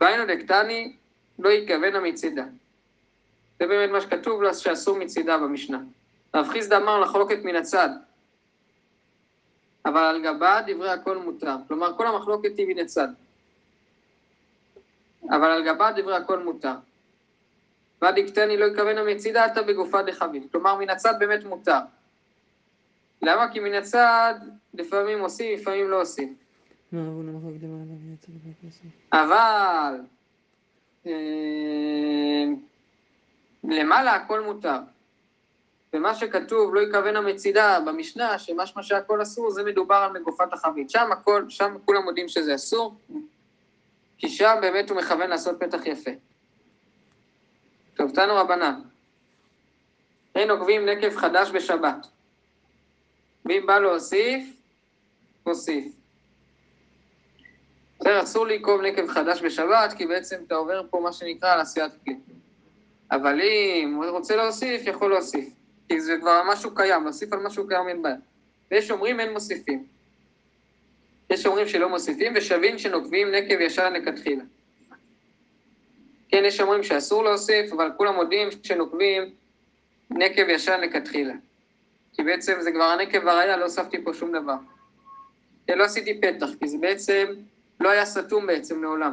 והיינו 0.00 0.24
דקטני, 0.26 0.96
לא 1.38 1.48
יכוונה 1.48 2.00
מצידה. 2.00 2.44
זה 3.60 3.66
באמת 3.66 3.90
מה 3.90 4.00
שכתוב 4.00 4.42
לה 4.42 4.54
שאסור 4.54 4.98
מצידה 4.98 5.38
במשנה. 5.38 5.78
רב 6.34 6.48
חיסדא 6.48 6.76
אמר 6.76 7.00
לחלוקת 7.00 7.38
מן 7.44 7.56
הצד, 7.56 7.88
אבל 9.86 10.02
על 10.02 10.22
גבה 10.22 10.60
דברי 10.66 10.90
הכל 10.90 11.18
מותר. 11.18 11.56
כלומר, 11.68 11.96
כל 11.96 12.06
המחלוקת 12.06 12.58
היא 12.58 12.66
מן 12.66 12.78
הצד. 12.78 13.08
אבל 15.30 15.50
על 15.50 15.64
גבה 15.64 15.92
דברי 15.92 16.16
הכל 16.16 16.38
מותר. 16.38 16.74
ודיקטני 18.04 18.56
לא 18.56 18.64
יכוונה 18.64 19.02
מצידה 19.02 19.44
עתה 19.44 19.62
בגופה 19.62 20.02
דחבית. 20.02 20.52
כלומר, 20.52 20.76
מן 20.76 20.90
הצד 20.90 21.14
באמת 21.18 21.44
מותר. 21.44 21.78
למה? 23.22 23.52
כי 23.52 23.60
מן 23.60 23.74
הצד 23.74 24.34
לפעמים 24.74 25.20
עושים, 25.20 25.58
לפעמים 25.58 25.90
לא 25.90 26.00
עושים. 26.00 26.34
ובפסח? 28.28 28.84
אבל 29.12 30.00
אה, 31.06 32.44
למעלה 33.64 34.14
הכל 34.14 34.40
מותר. 34.40 34.78
ומה 35.92 36.14
שכתוב 36.14 36.74
לא 36.74 36.80
יכוונה 36.80 37.20
מצידה 37.20 37.80
במשנה, 37.80 38.38
שמשמע 38.38 38.82
שהכל 38.82 39.22
אסור, 39.22 39.50
זה 39.50 39.64
מדובר 39.64 39.94
על 39.94 40.20
מגופת 40.20 40.52
החבית. 40.52 40.90
שם 40.90 41.12
הכל, 41.12 41.44
שם 41.48 41.76
כולם 41.84 42.06
יודעים 42.06 42.28
שזה 42.28 42.54
אסור, 42.54 42.96
כי 44.18 44.28
שם 44.28 44.54
באמת 44.60 44.90
הוא 44.90 44.98
מכוון 44.98 45.30
לעשות 45.30 45.60
פתח 45.60 45.86
יפה. 45.86 46.10
טוב, 47.98 48.10
תנו 48.14 48.34
רבנן. 48.34 48.80
אין 50.34 50.50
עוקבים 50.50 50.88
נקב 50.88 51.16
חדש 51.16 51.50
בשבת. 51.50 52.06
ואם 53.44 53.66
בא 53.66 53.78
להוסיף, 53.78 54.44
מוסיף. 55.46 55.84
בסדר, 58.00 58.22
אסור 58.22 58.46
לעקוב 58.46 58.80
נקב 58.80 59.08
חדש 59.08 59.42
בשבת, 59.42 59.92
כי 59.92 60.06
בעצם 60.06 60.36
אתה 60.46 60.54
עובר 60.54 60.82
פה 60.90 61.00
מה 61.00 61.12
שנקרא 61.12 61.52
על 61.52 61.60
עשיית 61.60 61.92
כלי. 62.04 62.16
אבל 63.10 63.40
אם 63.40 63.94
הוא 63.94 64.06
רוצה 64.06 64.36
להוסיף, 64.36 64.82
יכול 64.84 65.10
להוסיף. 65.10 65.48
כי 65.88 66.00
זה 66.00 66.16
כבר 66.20 66.42
משהו 66.52 66.74
קיים, 66.74 67.04
להוסיף 67.04 67.32
על 67.32 67.38
משהו 67.38 67.68
קיים 67.68 67.88
אין 67.88 68.02
בעיה. 68.02 68.16
ויש 68.70 68.90
אומרים 68.90 69.20
אין 69.20 69.32
מוסיפים. 69.32 69.86
יש 71.30 71.46
אומרים 71.46 71.68
שלא 71.68 71.88
מוסיפים, 71.88 72.32
ושווים 72.36 72.78
שנוקבים 72.78 73.30
נקב 73.30 73.60
ישר 73.60 73.90
לכתחילה. 73.90 74.44
כן, 76.28 76.42
יש 76.44 76.60
אומרים 76.60 76.82
שאסור 76.82 77.24
להוסיף, 77.24 77.72
אבל 77.72 77.90
כולם 77.96 78.14
מודים 78.14 78.48
שנוקבים 78.62 79.22
נקב 80.10 80.48
ישר 80.48 80.80
לכתחילה. 80.80 81.34
כי 82.12 82.22
בעצם 82.22 82.52
זה 82.60 82.72
כבר 82.72 82.84
הנקב 82.84 83.24
והראיה, 83.24 83.56
לא 83.56 83.64
הוספתי 83.64 84.04
פה 84.04 84.14
שום 84.14 84.32
דבר. 84.32 84.56
כן, 85.66 85.78
לא 85.78 85.84
עשיתי 85.84 86.20
פתח, 86.20 86.46
כי 86.60 86.68
זה 86.68 86.78
בעצם 86.78 87.26
לא 87.80 87.90
היה 87.90 88.04
סתום 88.04 88.46
בעצם 88.46 88.82
לעולם. 88.82 89.12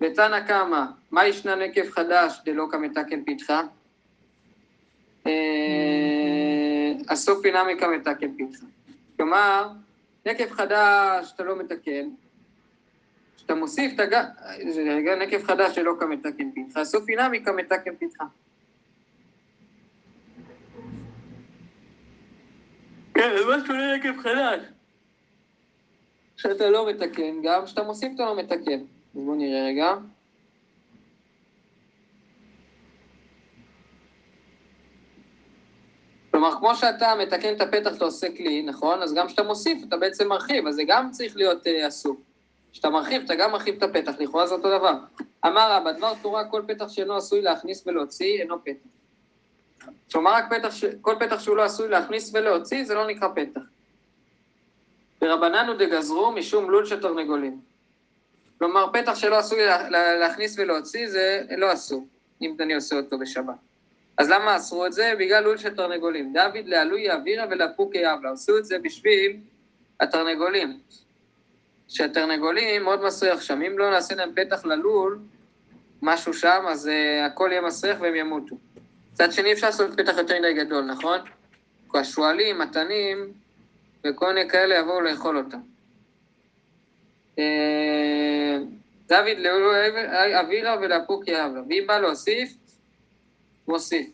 בתנא 0.00 0.40
קמא, 0.40 0.84
מה 1.10 1.26
ישנה 1.26 1.54
נקב 1.54 1.90
חדש 1.90 2.40
דלא 2.44 2.66
כמתקן 2.70 3.24
פיתחה? 3.24 3.62
הסוף 7.08 7.44
אינמי 7.44 7.78
כמתקן 7.80 8.34
פיתחה. 8.36 8.66
כלומר, 9.16 9.68
נקב 10.26 10.50
חדש 10.50 11.32
אתה 11.34 11.44
לא 11.44 11.58
מתקן, 11.58 12.08
כשאתה 13.48 13.60
מוסיף, 13.60 13.94
אתה 13.94 14.06
גם, 14.06 15.18
נקב 15.22 15.42
חדש 15.42 15.74
שלא 15.74 15.92
כמתקן 16.00 16.50
פיתחה, 16.50 16.80
הסוף 16.80 17.08
אינמי 17.08 17.44
כמתקן 17.44 17.96
פיתחה. 17.96 18.24
כן, 23.14 23.30
זה 23.38 23.44
מה 23.44 23.66
שונה 23.66 23.96
נקב 23.96 24.20
חדש. 24.22 24.60
שאתה 26.36 26.70
לא 26.70 26.90
מתקן, 26.90 27.42
גם 27.42 27.64
כשאתה 27.64 27.82
מוסיף 27.82 28.12
אתה 28.14 28.24
לא 28.24 28.36
מתקן. 28.36 28.80
אז 29.14 29.22
בואו 29.22 29.36
נראה 29.36 29.64
רגע. 29.66 29.94
כלומר, 36.30 36.58
כמו 36.58 36.76
שאתה 36.76 37.14
מתקן 37.14 37.54
את 37.54 37.60
הפתח, 37.60 37.96
אתה 37.96 38.04
עושה 38.04 38.36
כלי, 38.36 38.62
נכון? 38.62 39.02
אז 39.02 39.14
גם 39.14 39.26
כשאתה 39.26 39.42
מוסיף, 39.42 39.78
אתה 39.88 39.96
בעצם 39.96 40.28
מרחיב, 40.28 40.66
אז 40.66 40.74
זה 40.74 40.82
גם 40.86 41.10
צריך 41.10 41.36
להיות 41.36 41.66
uh, 41.66 41.88
אסור. 41.88 42.27
כשאתה 42.72 42.90
מרחיב, 42.90 43.22
אתה 43.22 43.34
גם 43.34 43.52
מרחיב 43.52 43.74
את 43.74 43.82
הפתח, 43.82 44.12
לכאורה 44.18 44.46
זה 44.46 44.54
אותו 44.54 44.78
דבר. 44.78 44.92
אמר 45.46 45.72
רבא, 45.72 45.92
דבר 45.92 46.12
תורה, 46.22 46.44
כל 46.44 46.62
פתח 46.68 46.88
שאינו 46.88 47.16
עשוי 47.16 47.42
להכניס 47.42 47.86
ולהוציא, 47.86 48.40
אינו 48.40 48.64
פתח. 48.64 48.88
כלומר, 50.12 50.32
רק 50.32 50.44
פתח, 50.50 50.74
ש... 50.74 50.84
כל 51.00 51.14
פתח 51.20 51.40
שהוא 51.40 51.56
לא 51.56 51.62
עשוי 51.62 51.88
להכניס 51.88 52.30
ולהוציא, 52.34 52.84
זה 52.84 52.94
לא 52.94 53.06
נקרא 53.06 53.28
פתח. 53.34 53.60
ורבננו 55.22 55.74
דגזרו 55.74 56.32
משום 56.32 56.70
לול 56.70 56.86
של 56.86 57.00
תרנגולים. 57.00 57.60
כלומר, 58.58 58.86
פתח 58.92 59.14
שלא 59.14 59.38
עשוי 59.38 59.66
לה... 59.66 60.16
להכניס 60.18 60.58
ולהוציא, 60.58 61.08
זה 61.08 61.42
לא 61.56 61.72
אסור, 61.72 62.06
אם 62.42 62.56
אני 62.60 62.74
עושה 62.74 62.96
אותו 62.96 63.18
בשבת. 63.18 63.54
אז 64.18 64.30
למה 64.30 64.56
אסרו 64.56 64.86
את 64.86 64.92
זה? 64.92 65.12
בגלל 65.18 65.44
לול 65.44 65.58
של 65.58 65.74
תרנגולים. 65.74 66.32
דוד 66.32 66.66
לעלוי 66.66 67.10
אווירה 67.10 67.46
ולפוקי 67.50 68.12
אבלה. 68.12 68.32
עשו 68.32 68.58
את 68.58 68.64
זה 68.64 68.78
בשביל 68.78 69.36
התרנגולים. 70.00 70.80
שהתרנגולים 71.88 72.82
מאוד 72.82 73.04
מסריח 73.04 73.40
שם. 73.40 73.62
אם 73.62 73.78
לא 73.78 73.90
נעשה 73.90 74.14
להם 74.14 74.32
פתח 74.34 74.64
ללול, 74.64 75.18
משהו 76.02 76.34
שם, 76.34 76.64
אז 76.68 76.86
uh, 76.86 77.26
הכל 77.26 77.48
יהיה 77.50 77.60
מסריח 77.60 78.00
והם 78.00 78.14
ימותו. 78.14 78.56
מצד 79.12 79.32
שני 79.32 79.52
אפשר 79.52 79.66
לעשות 79.66 80.00
פתח 80.00 80.18
יותר 80.18 80.38
מדי 80.38 80.54
גדול, 80.54 80.84
נכון? 80.84 81.18
השועלים, 81.94 82.58
מתנים 82.58 83.32
וכל 84.06 84.34
מיני 84.34 84.50
כאלה 84.50 84.74
יבואו 84.74 85.00
לאכול 85.00 85.38
אותם. 85.38 85.58
אה, 87.38 88.58
דוד 89.08 89.38
לעלוי 89.38 90.34
אווירה 90.34 90.76
ולפוקי 90.80 91.44
אבלה. 91.44 91.62
ואם 91.68 91.84
בא 91.86 91.98
להוסיף, 91.98 92.54
מוסיף. 93.68 94.06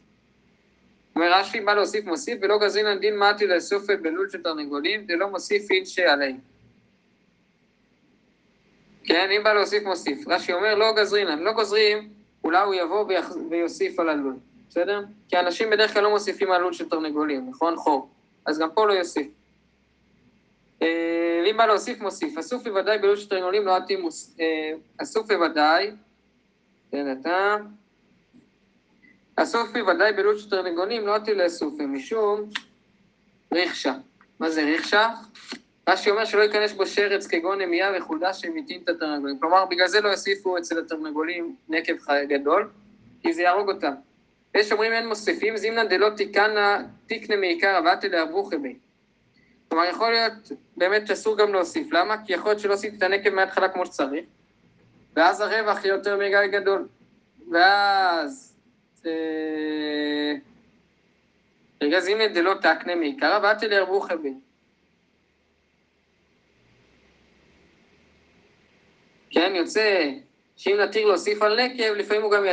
אומר 1.17 1.33
רש"י, 1.33 1.61
בא 1.61 1.75
להוסיף 1.75 2.05
מוסיף, 2.05 2.39
ולא 2.43 2.59
גזרינן 2.59 2.99
דין 2.99 3.19
מתי 3.19 3.47
לאסופת 3.47 3.99
בלול 4.03 4.31
של 4.31 4.43
תרנגולים, 4.43 5.07
דלא 5.07 5.31
מוסיף 5.31 5.71
אינשי 5.71 6.05
עלי. 6.05 6.35
כן, 9.05 9.29
אם 9.37 9.43
בא 9.45 9.53
להוסיף 9.53 9.83
מוסיף. 9.83 10.29
רש"י 10.29 10.53
אומר, 10.53 10.75
לא 10.75 10.93
גזרינן, 10.97 11.39
לא 11.39 11.53
גוזרים, 11.53 12.09
אולי 12.45 12.65
הוא 12.65 12.75
יבוא 12.75 13.05
ויח... 13.09 13.33
ויוסיף 13.51 14.01
על 14.01 14.09
הלול, 14.09 14.37
בסדר? 14.69 15.05
כי 15.29 15.39
אנשים 15.39 15.71
בדרך 15.71 15.93
כלל 15.93 16.03
לא 16.03 16.11
מוסיפים 16.11 16.53
על 16.53 16.61
לול 16.61 16.73
של 16.73 16.89
תרנגולים, 16.89 17.51
נכון? 17.51 17.77
חור. 17.77 18.09
אז 18.47 18.59
גם 18.59 18.69
פה 18.75 18.87
לא 18.87 18.93
יוסיף. 18.93 19.27
אה, 20.83 21.45
אם 21.51 21.57
בא 21.57 21.67
להוסיף 21.67 22.01
מוסיף. 22.01 22.39
אסוף 22.39 22.63
בוודאי 22.63 22.99
בלול 22.99 23.17
של 23.17 23.29
תרנגולים 23.29 23.67
לא 23.67 23.77
עתים 23.77 24.01
מוסיף. 24.01 24.41
אה, 24.41 24.73
אסוף 25.03 25.27
בוודאי, 25.27 25.91
תן 26.91 27.13
אתה. 27.21 27.57
הסופי 29.39 29.83
ודאי 29.83 30.13
בלול 30.13 30.39
של 30.39 30.51
תרנגולים 30.51 31.07
לא 31.07 31.15
עתיד 31.15 31.37
לאסופי, 31.37 31.87
משום 31.87 32.41
ריכשה. 33.53 33.95
מה 34.41 34.51
זה 34.51 34.65
ריכשה? 34.65 35.11
רש"י 35.89 36.11
אומר 36.11 36.25
שלא 36.25 36.43
ייכנס 36.43 36.73
בו 36.73 36.87
שרץ 36.87 37.27
כגון 37.27 37.61
נמייה 37.61 37.93
וחולדה 37.97 38.33
שמתים 38.33 38.81
את 38.85 38.89
התרנגולים. 38.89 39.39
כלומר, 39.39 39.65
בגלל 39.65 39.89
זה 39.89 40.01
לא 40.01 40.09
יוסיפו 40.09 40.59
אצל 40.59 40.79
התרנגולים 40.79 41.57
נקב 41.69 41.93
גדול, 42.29 42.71
כי 43.23 43.33
זה 43.33 43.43
יהרוג 43.43 43.69
אותם. 43.69 43.93
ויש 44.55 44.73
אומרים 44.73 44.93
אין 44.93 45.09
מוסיפים, 45.09 45.57
זימנא 45.57 45.85
דלא 45.85 46.11
תיקנה 46.11 46.83
תיקנה 47.07 47.37
מעיקר 47.37 47.79
אבתי 47.79 48.09
לאברוכי 48.09 48.57
בי. 48.57 48.77
כלומר, 49.69 49.85
יכול 49.85 50.13
להיות 50.13 50.53
באמת 50.77 51.07
שאסור 51.07 51.39
גם 51.39 51.53
להוסיף. 51.53 51.93
למה? 51.93 52.25
כי 52.25 52.33
יכול 52.33 52.51
להיות 52.51 52.61
שלא 52.61 52.75
עשיתי 52.75 52.97
את 52.97 53.03
הנקב 53.03 53.31
מההתחלה 53.31 53.69
כמו 53.69 53.87
שצריך, 53.87 54.25
ואז 55.17 55.41
הרווח 55.41 55.85
יהיה 55.85 55.95
יותר 55.95 56.19
מגל 56.19 56.47
גדול. 56.47 56.89
ואז... 57.51 58.55
רגע, 61.83 61.97
אז 61.97 62.09
הנה 62.09 62.29
דלא 62.29 62.55
תקנה 62.55 62.95
מעיקרא, 62.95 63.39
ואתי 63.43 63.69
לערבו 63.69 64.01
חבי. 64.01 64.35
כן, 69.35 69.53
יוצא 69.55 70.11
שאם 70.57 70.77
נתיר 70.77 71.07
להוסיף 71.07 71.43
על 71.43 71.61
נקב, 71.61 71.93
לפעמים 71.93 72.23
הוא 72.23 72.31
גם 72.31 72.45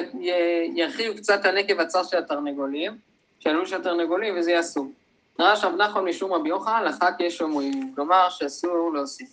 ירחיב 0.75 1.17
קצת 1.17 1.45
הנקב 1.45 1.79
הצר 1.79 2.03
של 2.03 2.17
התרנגולים, 2.17 2.97
של 3.39 3.65
של 3.65 3.75
התרנגולים, 3.75 4.37
וזה 4.37 4.51
יהיה 4.51 4.59
אסור. 4.59 4.91
דרש 5.37 5.63
רב 5.63 5.75
נחמן 5.75 6.03
משום 6.05 6.33
רבי 6.33 6.49
יוחנן, 6.49 6.91
כי 7.17 7.23
יש 7.23 7.41
אומרים, 7.41 7.91
כלומר 7.95 8.29
שאסור 8.29 8.91
להוסיף. 8.93 9.29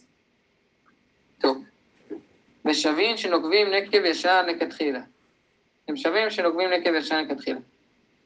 טוב. 1.40 1.56
ושבין 2.64 3.16
שנוקבים 3.16 3.70
נקב 3.70 4.04
ישר 4.04 4.42
לכתחילה. 4.42 5.00
הם 5.88 5.96
שווים 5.96 6.30
שנוגמים 6.30 6.70
נקב 6.70 6.94
ישן 6.94 7.24
לכתחילה. 7.28 7.58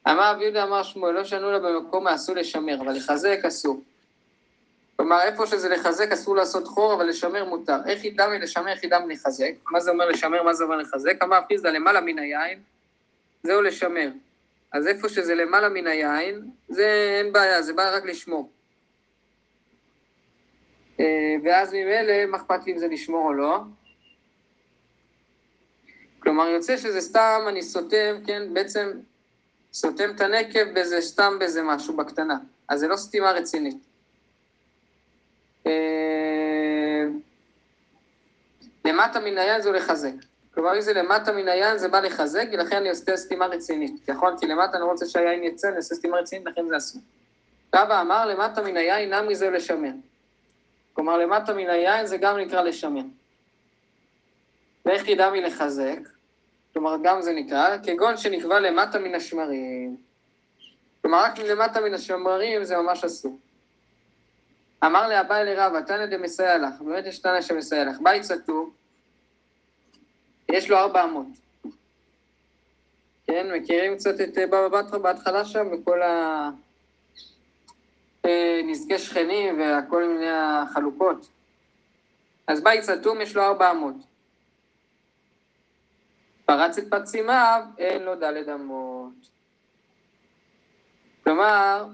אמר 0.07 0.31
רבי 0.31 0.43
יהודה 0.43 0.63
אמר 0.63 0.83
שמואל, 0.83 1.13
לא 1.13 1.23
שנו 1.23 1.51
לה 1.51 1.59
במקום 1.59 2.07
האסור 2.07 2.35
לשמר, 2.35 2.81
אבל 2.81 2.95
לחזק 2.95 3.39
אסור. 3.47 3.81
כלומר, 4.95 5.21
איפה 5.21 5.47
שזה 5.47 5.69
לחזק 5.69 6.11
אסור 6.11 6.35
לעשות 6.35 6.67
חור, 6.67 6.93
אבל 6.93 7.05
לשמר 7.05 7.45
מותר. 7.45 7.77
איך 7.85 8.05
ידע 8.05 8.27
מלשמר, 8.27 8.71
איך 8.71 8.83
ידע 8.83 8.99
מלחזק? 8.99 9.51
מה 9.71 9.79
זה 9.79 9.91
אומר 9.91 10.09
לשמר, 10.09 10.43
מה 10.43 10.53
זה 10.53 10.63
אומר 10.63 10.77
לחזק? 10.77 11.23
אמר 11.23 11.39
חיסדא 11.47 11.69
למעלה 11.69 12.01
מן 12.01 12.19
היין, 12.19 12.59
זהו 13.43 13.61
לשמר. 13.61 14.09
אז 14.71 14.87
איפה 14.87 15.09
שזה 15.09 15.35
למעלה 15.35 15.69
מן 15.69 15.87
היין, 15.87 16.49
זה 16.69 17.17
אין 17.19 17.33
בעיה, 17.33 17.61
זה 17.61 17.73
בא 17.73 17.95
רק 17.95 18.05
לשמור. 18.05 18.51
אה, 20.99 21.35
ואז 21.43 21.73
ממילא, 21.73 22.25
מה 22.25 22.37
אכפת 22.37 22.65
לי 22.65 22.73
אם 22.73 22.77
זה 22.77 22.87
לשמור 22.87 23.27
או 23.27 23.33
לא? 23.33 23.59
כלומר, 26.19 26.47
יוצא 26.47 26.77
שזה 26.77 27.01
סתם, 27.01 27.41
אני 27.47 27.61
סותם, 27.63 28.15
כן, 28.27 28.53
בעצם 28.53 28.91
סותם 29.73 30.09
את 30.15 30.21
הנקב 30.21 30.73
באיזה, 30.73 31.01
סתם 31.01 31.35
באיזה 31.39 31.63
משהו 31.63 31.97
בקטנה. 31.97 32.37
אז 32.69 32.79
זה 32.79 32.87
לא 32.87 32.95
סתימה 32.95 33.31
רצינית. 33.31 33.92
אה, 35.67 37.03
למטה 38.85 39.19
מן 39.19 39.37
היין 39.37 39.61
זה 39.61 39.71
לחזק. 39.71 40.13
כלומר, 40.53 40.75
אם 40.75 40.81
זה 40.81 40.93
למטה 40.93 41.31
מן 41.31 41.47
היין 41.47 41.77
זה 41.77 41.87
בא 41.87 41.99
לחזק, 41.99 42.45
ולכן 42.51 42.75
אני 42.75 42.89
עושה 42.89 43.17
סתימה 43.17 43.45
רצינית. 43.45 44.09
נכון? 44.09 44.37
כי 44.39 44.47
למטה 44.47 44.77
אני 44.77 44.81
לא 44.81 44.85
רוצה 44.85 45.05
שהיין 45.05 45.43
יצא, 45.43 45.67
אני 45.67 45.77
עושה 45.77 45.95
סתימה 45.95 46.17
רצינית, 46.17 46.47
לכן 46.47 46.67
זה 46.67 46.77
אסור. 46.77 47.01
רבא 47.75 48.01
אמר, 48.01 48.25
למטה 48.25 48.61
מן 48.61 48.77
היין 48.77 49.13
נמי 49.13 49.35
זה 49.35 49.49
לשמר. 49.49 49.91
כלומר, 50.93 51.17
למטה 51.17 51.53
מן 51.53 51.69
היין 51.69 52.05
זה 52.05 52.17
גם 52.17 52.37
נקרא 52.37 52.61
לשמר. 52.61 53.01
ואיך 54.85 55.09
תדע 55.09 55.29
מלחזק? 55.29 55.99
כלומר, 56.73 56.97
גם 57.03 57.21
זה 57.21 57.33
נקרא, 57.33 57.77
כגון 57.83 58.17
שנקבע 58.17 58.59
למטה 58.59 58.99
מן 58.99 59.15
השמרים. 59.15 59.97
כלומר, 61.01 61.23
רק 61.23 61.39
למטה 61.39 61.81
מן 61.81 61.93
השמרים 61.93 62.63
זה 62.63 62.77
ממש 62.77 63.03
אסור. 63.03 63.39
אמר 64.85 65.07
לאביי 65.07 65.45
לרבא, 65.45 65.81
תנא 65.81 66.05
דמסייע 66.05 66.57
לך, 66.57 66.81
באמת 66.81 67.05
יש 67.05 67.19
תנא 67.19 67.41
שמסייע 67.41 67.85
לך. 67.85 67.97
בית 68.01 68.23
סתום, 68.23 68.69
יש 70.51 70.69
לו 70.69 70.77
ארבע 70.77 71.03
אמות. 71.03 71.27
כן, 73.27 73.51
מכירים 73.55 73.95
קצת 73.95 74.21
את 74.21 74.37
אה, 74.37 74.47
בבא 74.47 74.81
בתרא 74.81 74.97
בהתחלה 74.97 75.45
שם, 75.45 75.67
וכל 75.71 76.01
ה... 76.01 76.49
אה, 78.25 78.61
שכנים 78.97 79.61
וכל 79.61 80.03
מיני 80.03 80.29
החלוקות. 80.31 81.27
אז 82.47 82.63
בית 82.63 82.83
סתום 82.83 83.21
יש 83.21 83.35
לו 83.35 83.43
ארבע 83.43 83.71
אמות. 83.71 83.95
פרץ 86.45 86.77
את 86.77 86.83
פצימיו, 86.89 87.63
אין 87.77 88.03
לו 88.03 88.15
דלת 88.15 88.47
אמות. 88.47 89.13
כלומר, 91.23 91.85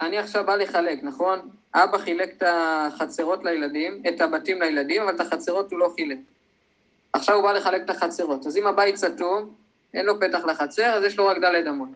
אני 0.00 0.18
עכשיו 0.18 0.46
בא 0.46 0.56
לחלק, 0.56 1.02
נכון? 1.02 1.50
אבא 1.74 1.98
חילק 1.98 2.30
את 2.36 2.42
החצרות 2.46 3.44
לילדים, 3.44 4.02
את 4.08 4.20
הבתים 4.20 4.62
לילדים, 4.62 5.02
אבל 5.02 5.14
את 5.14 5.20
החצרות 5.20 5.72
הוא 5.72 5.78
לא 5.78 5.92
חילק. 5.94 6.18
עכשיו 7.12 7.34
הוא 7.34 7.42
בא 7.42 7.52
לחלק 7.52 7.82
את 7.82 7.90
החצרות. 7.90 8.46
אז 8.46 8.56
אם 8.56 8.66
הבית 8.66 8.96
סתום, 8.96 9.54
אין 9.94 10.06
לו 10.06 10.20
פתח 10.20 10.44
לחצר, 10.44 10.94
אז 10.94 11.04
יש 11.04 11.18
לו 11.18 11.26
רק 11.26 11.38
דלת 11.38 11.66
אמות. 11.66 11.88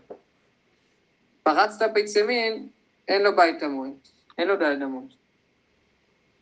פרצת 1.43 1.91
פיצמין, 1.95 2.69
אין 3.09 3.23
לו 3.23 3.37
בית 3.37 3.63
אמות, 3.63 4.09
אין 4.39 4.49
לו 4.49 4.57
דלת 4.57 4.83
אמות. 4.83 5.15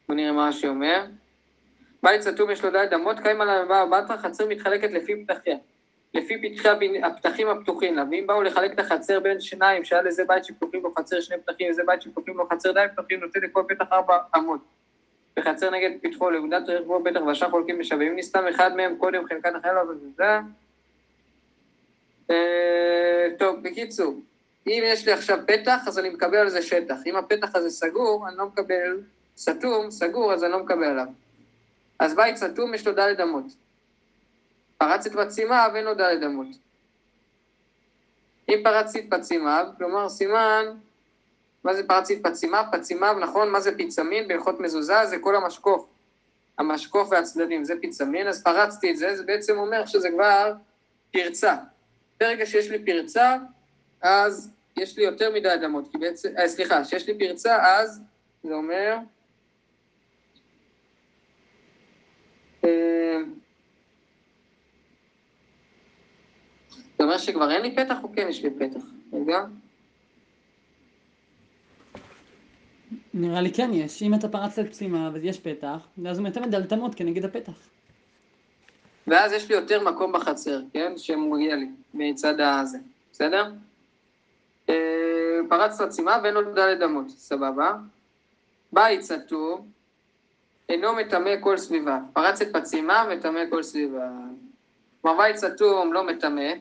בואו 0.09 0.17
נראה 0.17 0.33
מה 0.33 0.49
רש"י 0.49 0.69
אומר. 0.69 1.07
בית 2.03 2.23
סתום 2.23 2.51
יש 2.51 2.65
לו 2.65 2.71
דלת 2.71 2.93
אמות, 2.93 3.21
קיים 3.21 3.41
עליו 3.41 3.65
בבא 3.65 4.17
חצר 4.17 4.47
מתחלקת 4.47 4.91
לפי 4.91 5.25
פתחיה. 5.25 5.57
לפי 6.15 6.43
פתחי 6.43 6.69
הבין- 6.69 7.05
הפתחים 7.05 7.49
הפתוחים 7.49 7.97
לה, 7.97 8.05
ואם 8.11 8.25
באו 8.27 8.43
לחלק 8.43 8.73
את 8.73 8.79
החצר 8.79 9.21
בין 9.21 9.41
שניים, 9.41 9.85
שהיה 9.85 10.03
לזה 10.03 10.25
בית 10.29 10.45
שפתוחים 10.45 10.83
לו 10.83 10.95
חצר 10.99 11.21
שני 11.21 11.37
פתחים, 11.39 11.71
וזה 11.71 11.83
בית 11.87 12.03
שפתוחים 12.03 12.37
לו 12.37 12.49
חצר 12.49 12.73
די 12.73 12.85
פתחים, 12.97 13.21
נותן 13.21 13.41
לכל 13.41 13.63
פתח 13.69 13.85
ארבע 13.93 14.19
אמות. 14.37 14.61
וחצר 15.39 15.71
נגד 15.71 15.91
פתחו, 16.03 16.31
לעובדת 16.31 16.69
רכבו 16.69 17.05
פתח 17.05 17.21
והשאר 17.27 17.51
חולקים 17.51 17.79
בשווה. 17.79 18.07
אם 18.07 18.17
נסתם 18.17 18.47
אחד 18.47 18.77
מהם 18.77 18.97
קודם 18.97 19.27
חלקן 19.29 19.57
אחר 19.57 19.83
לו 19.83 19.91
וזה. 19.91 20.39
טוב, 23.39 23.63
בקיצור, 23.63 24.15
אם 24.67 24.83
יש 24.85 25.07
לי 25.07 25.13
עכשיו 25.13 25.39
פתח, 25.47 25.85
אז 25.87 25.99
אני 25.99 26.11
מקבל 26.11 26.37
על 26.37 26.49
זה 26.49 26.63
שטח. 26.63 26.97
אם 27.07 27.17
הפתח 27.17 27.55
הזה 27.55 27.71
סגור, 27.71 28.29
אני 28.29 28.37
לא 28.37 28.47
מקבל, 28.47 29.01
סתום, 29.37 29.91
סגור, 29.91 30.33
אז 30.33 30.45
אני 30.45 30.53
לא 30.53 30.59
מקבל 30.59 30.85
עליו. 30.85 31.07
אז 31.99 32.17
בית 32.17 32.37
סתום 32.37 32.75
יש 32.75 32.87
לו 32.87 32.95
דלת 32.95 33.21
אמות. 33.21 33.45
פרץ 34.79 35.07
את 35.07 35.13
פצימיו, 35.13 35.71
אין 35.75 35.85
לו 35.85 35.95
דלת 35.95 36.23
אמות. 36.23 36.47
אם 38.49 38.61
פרצתי 38.65 38.99
את 38.99 39.05
כלומר 39.79 40.09
סימן, 40.09 40.65
מה 41.65 41.75
זה 41.75 41.87
פרצתי 41.87 42.15
את? 42.15 42.67
פצימיו, 42.73 43.15
נכון, 43.21 43.51
מה 43.51 43.61
זה 43.61 43.77
פיצמין 43.77 44.29
בהלכות 44.29 44.61
מזוזה? 44.61 45.07
זה 45.07 45.19
כל 45.19 45.37
המשקוף. 45.37 45.87
המשקוף 46.59 47.09
והצדדים, 47.11 47.65
זה 47.65 47.75
פיצמין, 47.81 48.29
אז 48.29 48.43
פרצתי 48.43 48.91
את 48.91 48.97
זה, 48.97 49.17
זה 49.17 49.25
בעצם 49.25 49.59
אומר 49.59 49.87
שזה 49.87 50.11
כבר 50.11 50.53
פרצה. 51.13 51.57
ברגע 52.21 52.47
שיש 52.47 52.71
לי 52.71 52.85
פרצה, 52.85 53.37
אז 54.03 54.51
יש 54.77 54.99
לי 54.99 55.05
יותר 55.05 55.35
מדי 55.35 55.55
אדמות, 55.55 55.93
כי 55.93 55.99
בעצם, 55.99 56.29
אה, 56.39 56.49
סליחה, 56.49 56.85
שיש 56.85 57.07
לי 57.07 57.19
פרצה, 57.19 57.79
אז 57.79 58.01
זה 58.43 58.55
אומר... 58.55 58.97
אה, 62.65 62.98
זה 66.99 67.05
אומר 67.05 67.19
שכבר 67.19 67.51
אין 67.51 67.63
לי 67.63 67.77
פתח 67.77 67.97
או 68.03 68.13
כן 68.13 68.27
יש 68.29 68.43
לי 68.43 68.51
פתח? 68.51 68.81
רגע. 69.13 69.45
נראה 73.15 73.41
לי 73.41 73.53
כן 73.53 73.71
יש. 73.73 74.03
אם 74.03 74.15
אתה 74.15 74.29
פרצת 74.29 74.59
את 74.59 74.71
פסימה 74.71 75.11
ויש 75.13 75.41
פתח, 75.41 75.87
ואז 75.99 76.19
הוא 76.19 76.27
מטמא 76.27 76.47
דלת 76.47 76.73
אמות 76.73 76.95
כנגד 76.95 77.25
הפתח. 77.25 77.53
ואז 79.07 79.33
יש 79.33 79.49
לי 79.49 79.55
יותר 79.55 79.91
מקום 79.91 80.13
בחצר, 80.13 80.61
כן? 80.73 80.93
שמגיע 80.97 81.57
לי 81.57 81.69
מצד 81.95 82.41
הזה, 82.41 82.79
בסדר? 83.13 83.53
אה, 84.69 85.41
פרץ 85.49 85.81
רצימה 85.81 86.19
ואין 86.23 86.35
לו 86.35 86.55
דלת 86.55 86.83
אמות, 86.83 87.09
סבבה. 87.09 87.77
בית 88.73 89.03
סתום, 89.03 89.67
אינו 90.69 90.95
מטמא 90.95 91.31
כל 91.41 91.57
סביבה. 91.57 91.99
פרץ 92.13 92.43
את 92.43 92.49
פצימה, 92.53 93.09
מטמא 93.15 93.41
כל 93.51 93.63
סביבה. 93.63 94.09
כלומר, 95.03 95.19
בית 95.19 95.37
סתום 95.37 95.93
לא 95.93 96.07
מטמא, 96.07 96.53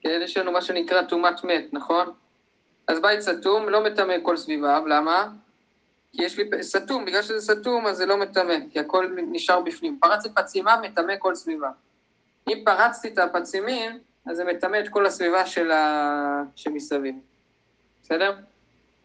כן? 0.00 0.20
יש 0.22 0.36
לנו 0.36 0.52
מה 0.52 0.62
שנקרא 0.62 1.02
טומאת 1.02 1.44
מת, 1.44 1.64
נכון? 1.72 2.12
אז 2.88 3.00
בית 3.00 3.20
סתום 3.20 3.68
לא 3.68 3.84
מטמא 3.84 4.14
כל 4.22 4.36
סביביו, 4.36 4.82
למה? 4.86 5.28
כי 6.12 6.24
יש 6.24 6.38
לי 6.38 6.62
סתום, 6.62 7.04
בגלל 7.04 7.22
שזה 7.22 7.54
סתום 7.54 7.86
אז 7.86 7.96
זה 7.96 8.06
לא 8.06 8.16
מטמא, 8.16 8.54
כי 8.70 8.80
הכל 8.80 9.16
נשאר 9.16 9.60
בפנים. 9.60 9.98
פרץ 10.00 10.26
את 10.26 10.30
פצימה, 10.34 10.76
מטמא 10.82 11.14
כל 11.18 11.34
סביבה. 11.34 11.70
אם 12.48 12.62
פרצתי 12.64 13.08
את 13.08 13.18
הפצימים, 13.18 13.98
אז 14.26 14.36
זה 14.36 14.44
מטמא 14.44 14.80
את 14.80 14.88
כל 14.88 15.06
הסביבה 15.06 15.46
של 15.46 15.70
ה... 15.70 16.42
שמסביב. 16.56 17.14
בסדר? 18.02 18.36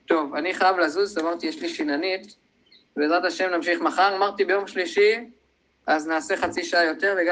טוב, 0.05 0.35
אני 0.35 0.53
חייב 0.53 0.77
לזוז, 0.77 1.17
אמרתי, 1.17 1.47
יש 1.47 1.61
לי 1.61 1.69
שיננית. 1.69 2.35
בעזרת 2.95 3.25
השם 3.25 3.49
נמשיך 3.49 3.81
מחר. 3.81 4.15
אמרתי 4.15 4.45
ביום 4.45 4.67
שלישי, 4.67 5.29
אז 5.87 6.07
נעשה 6.07 6.37
חצי 6.37 6.63
שעה 6.63 6.85
יותר, 6.85 7.15
וגם 7.17 7.27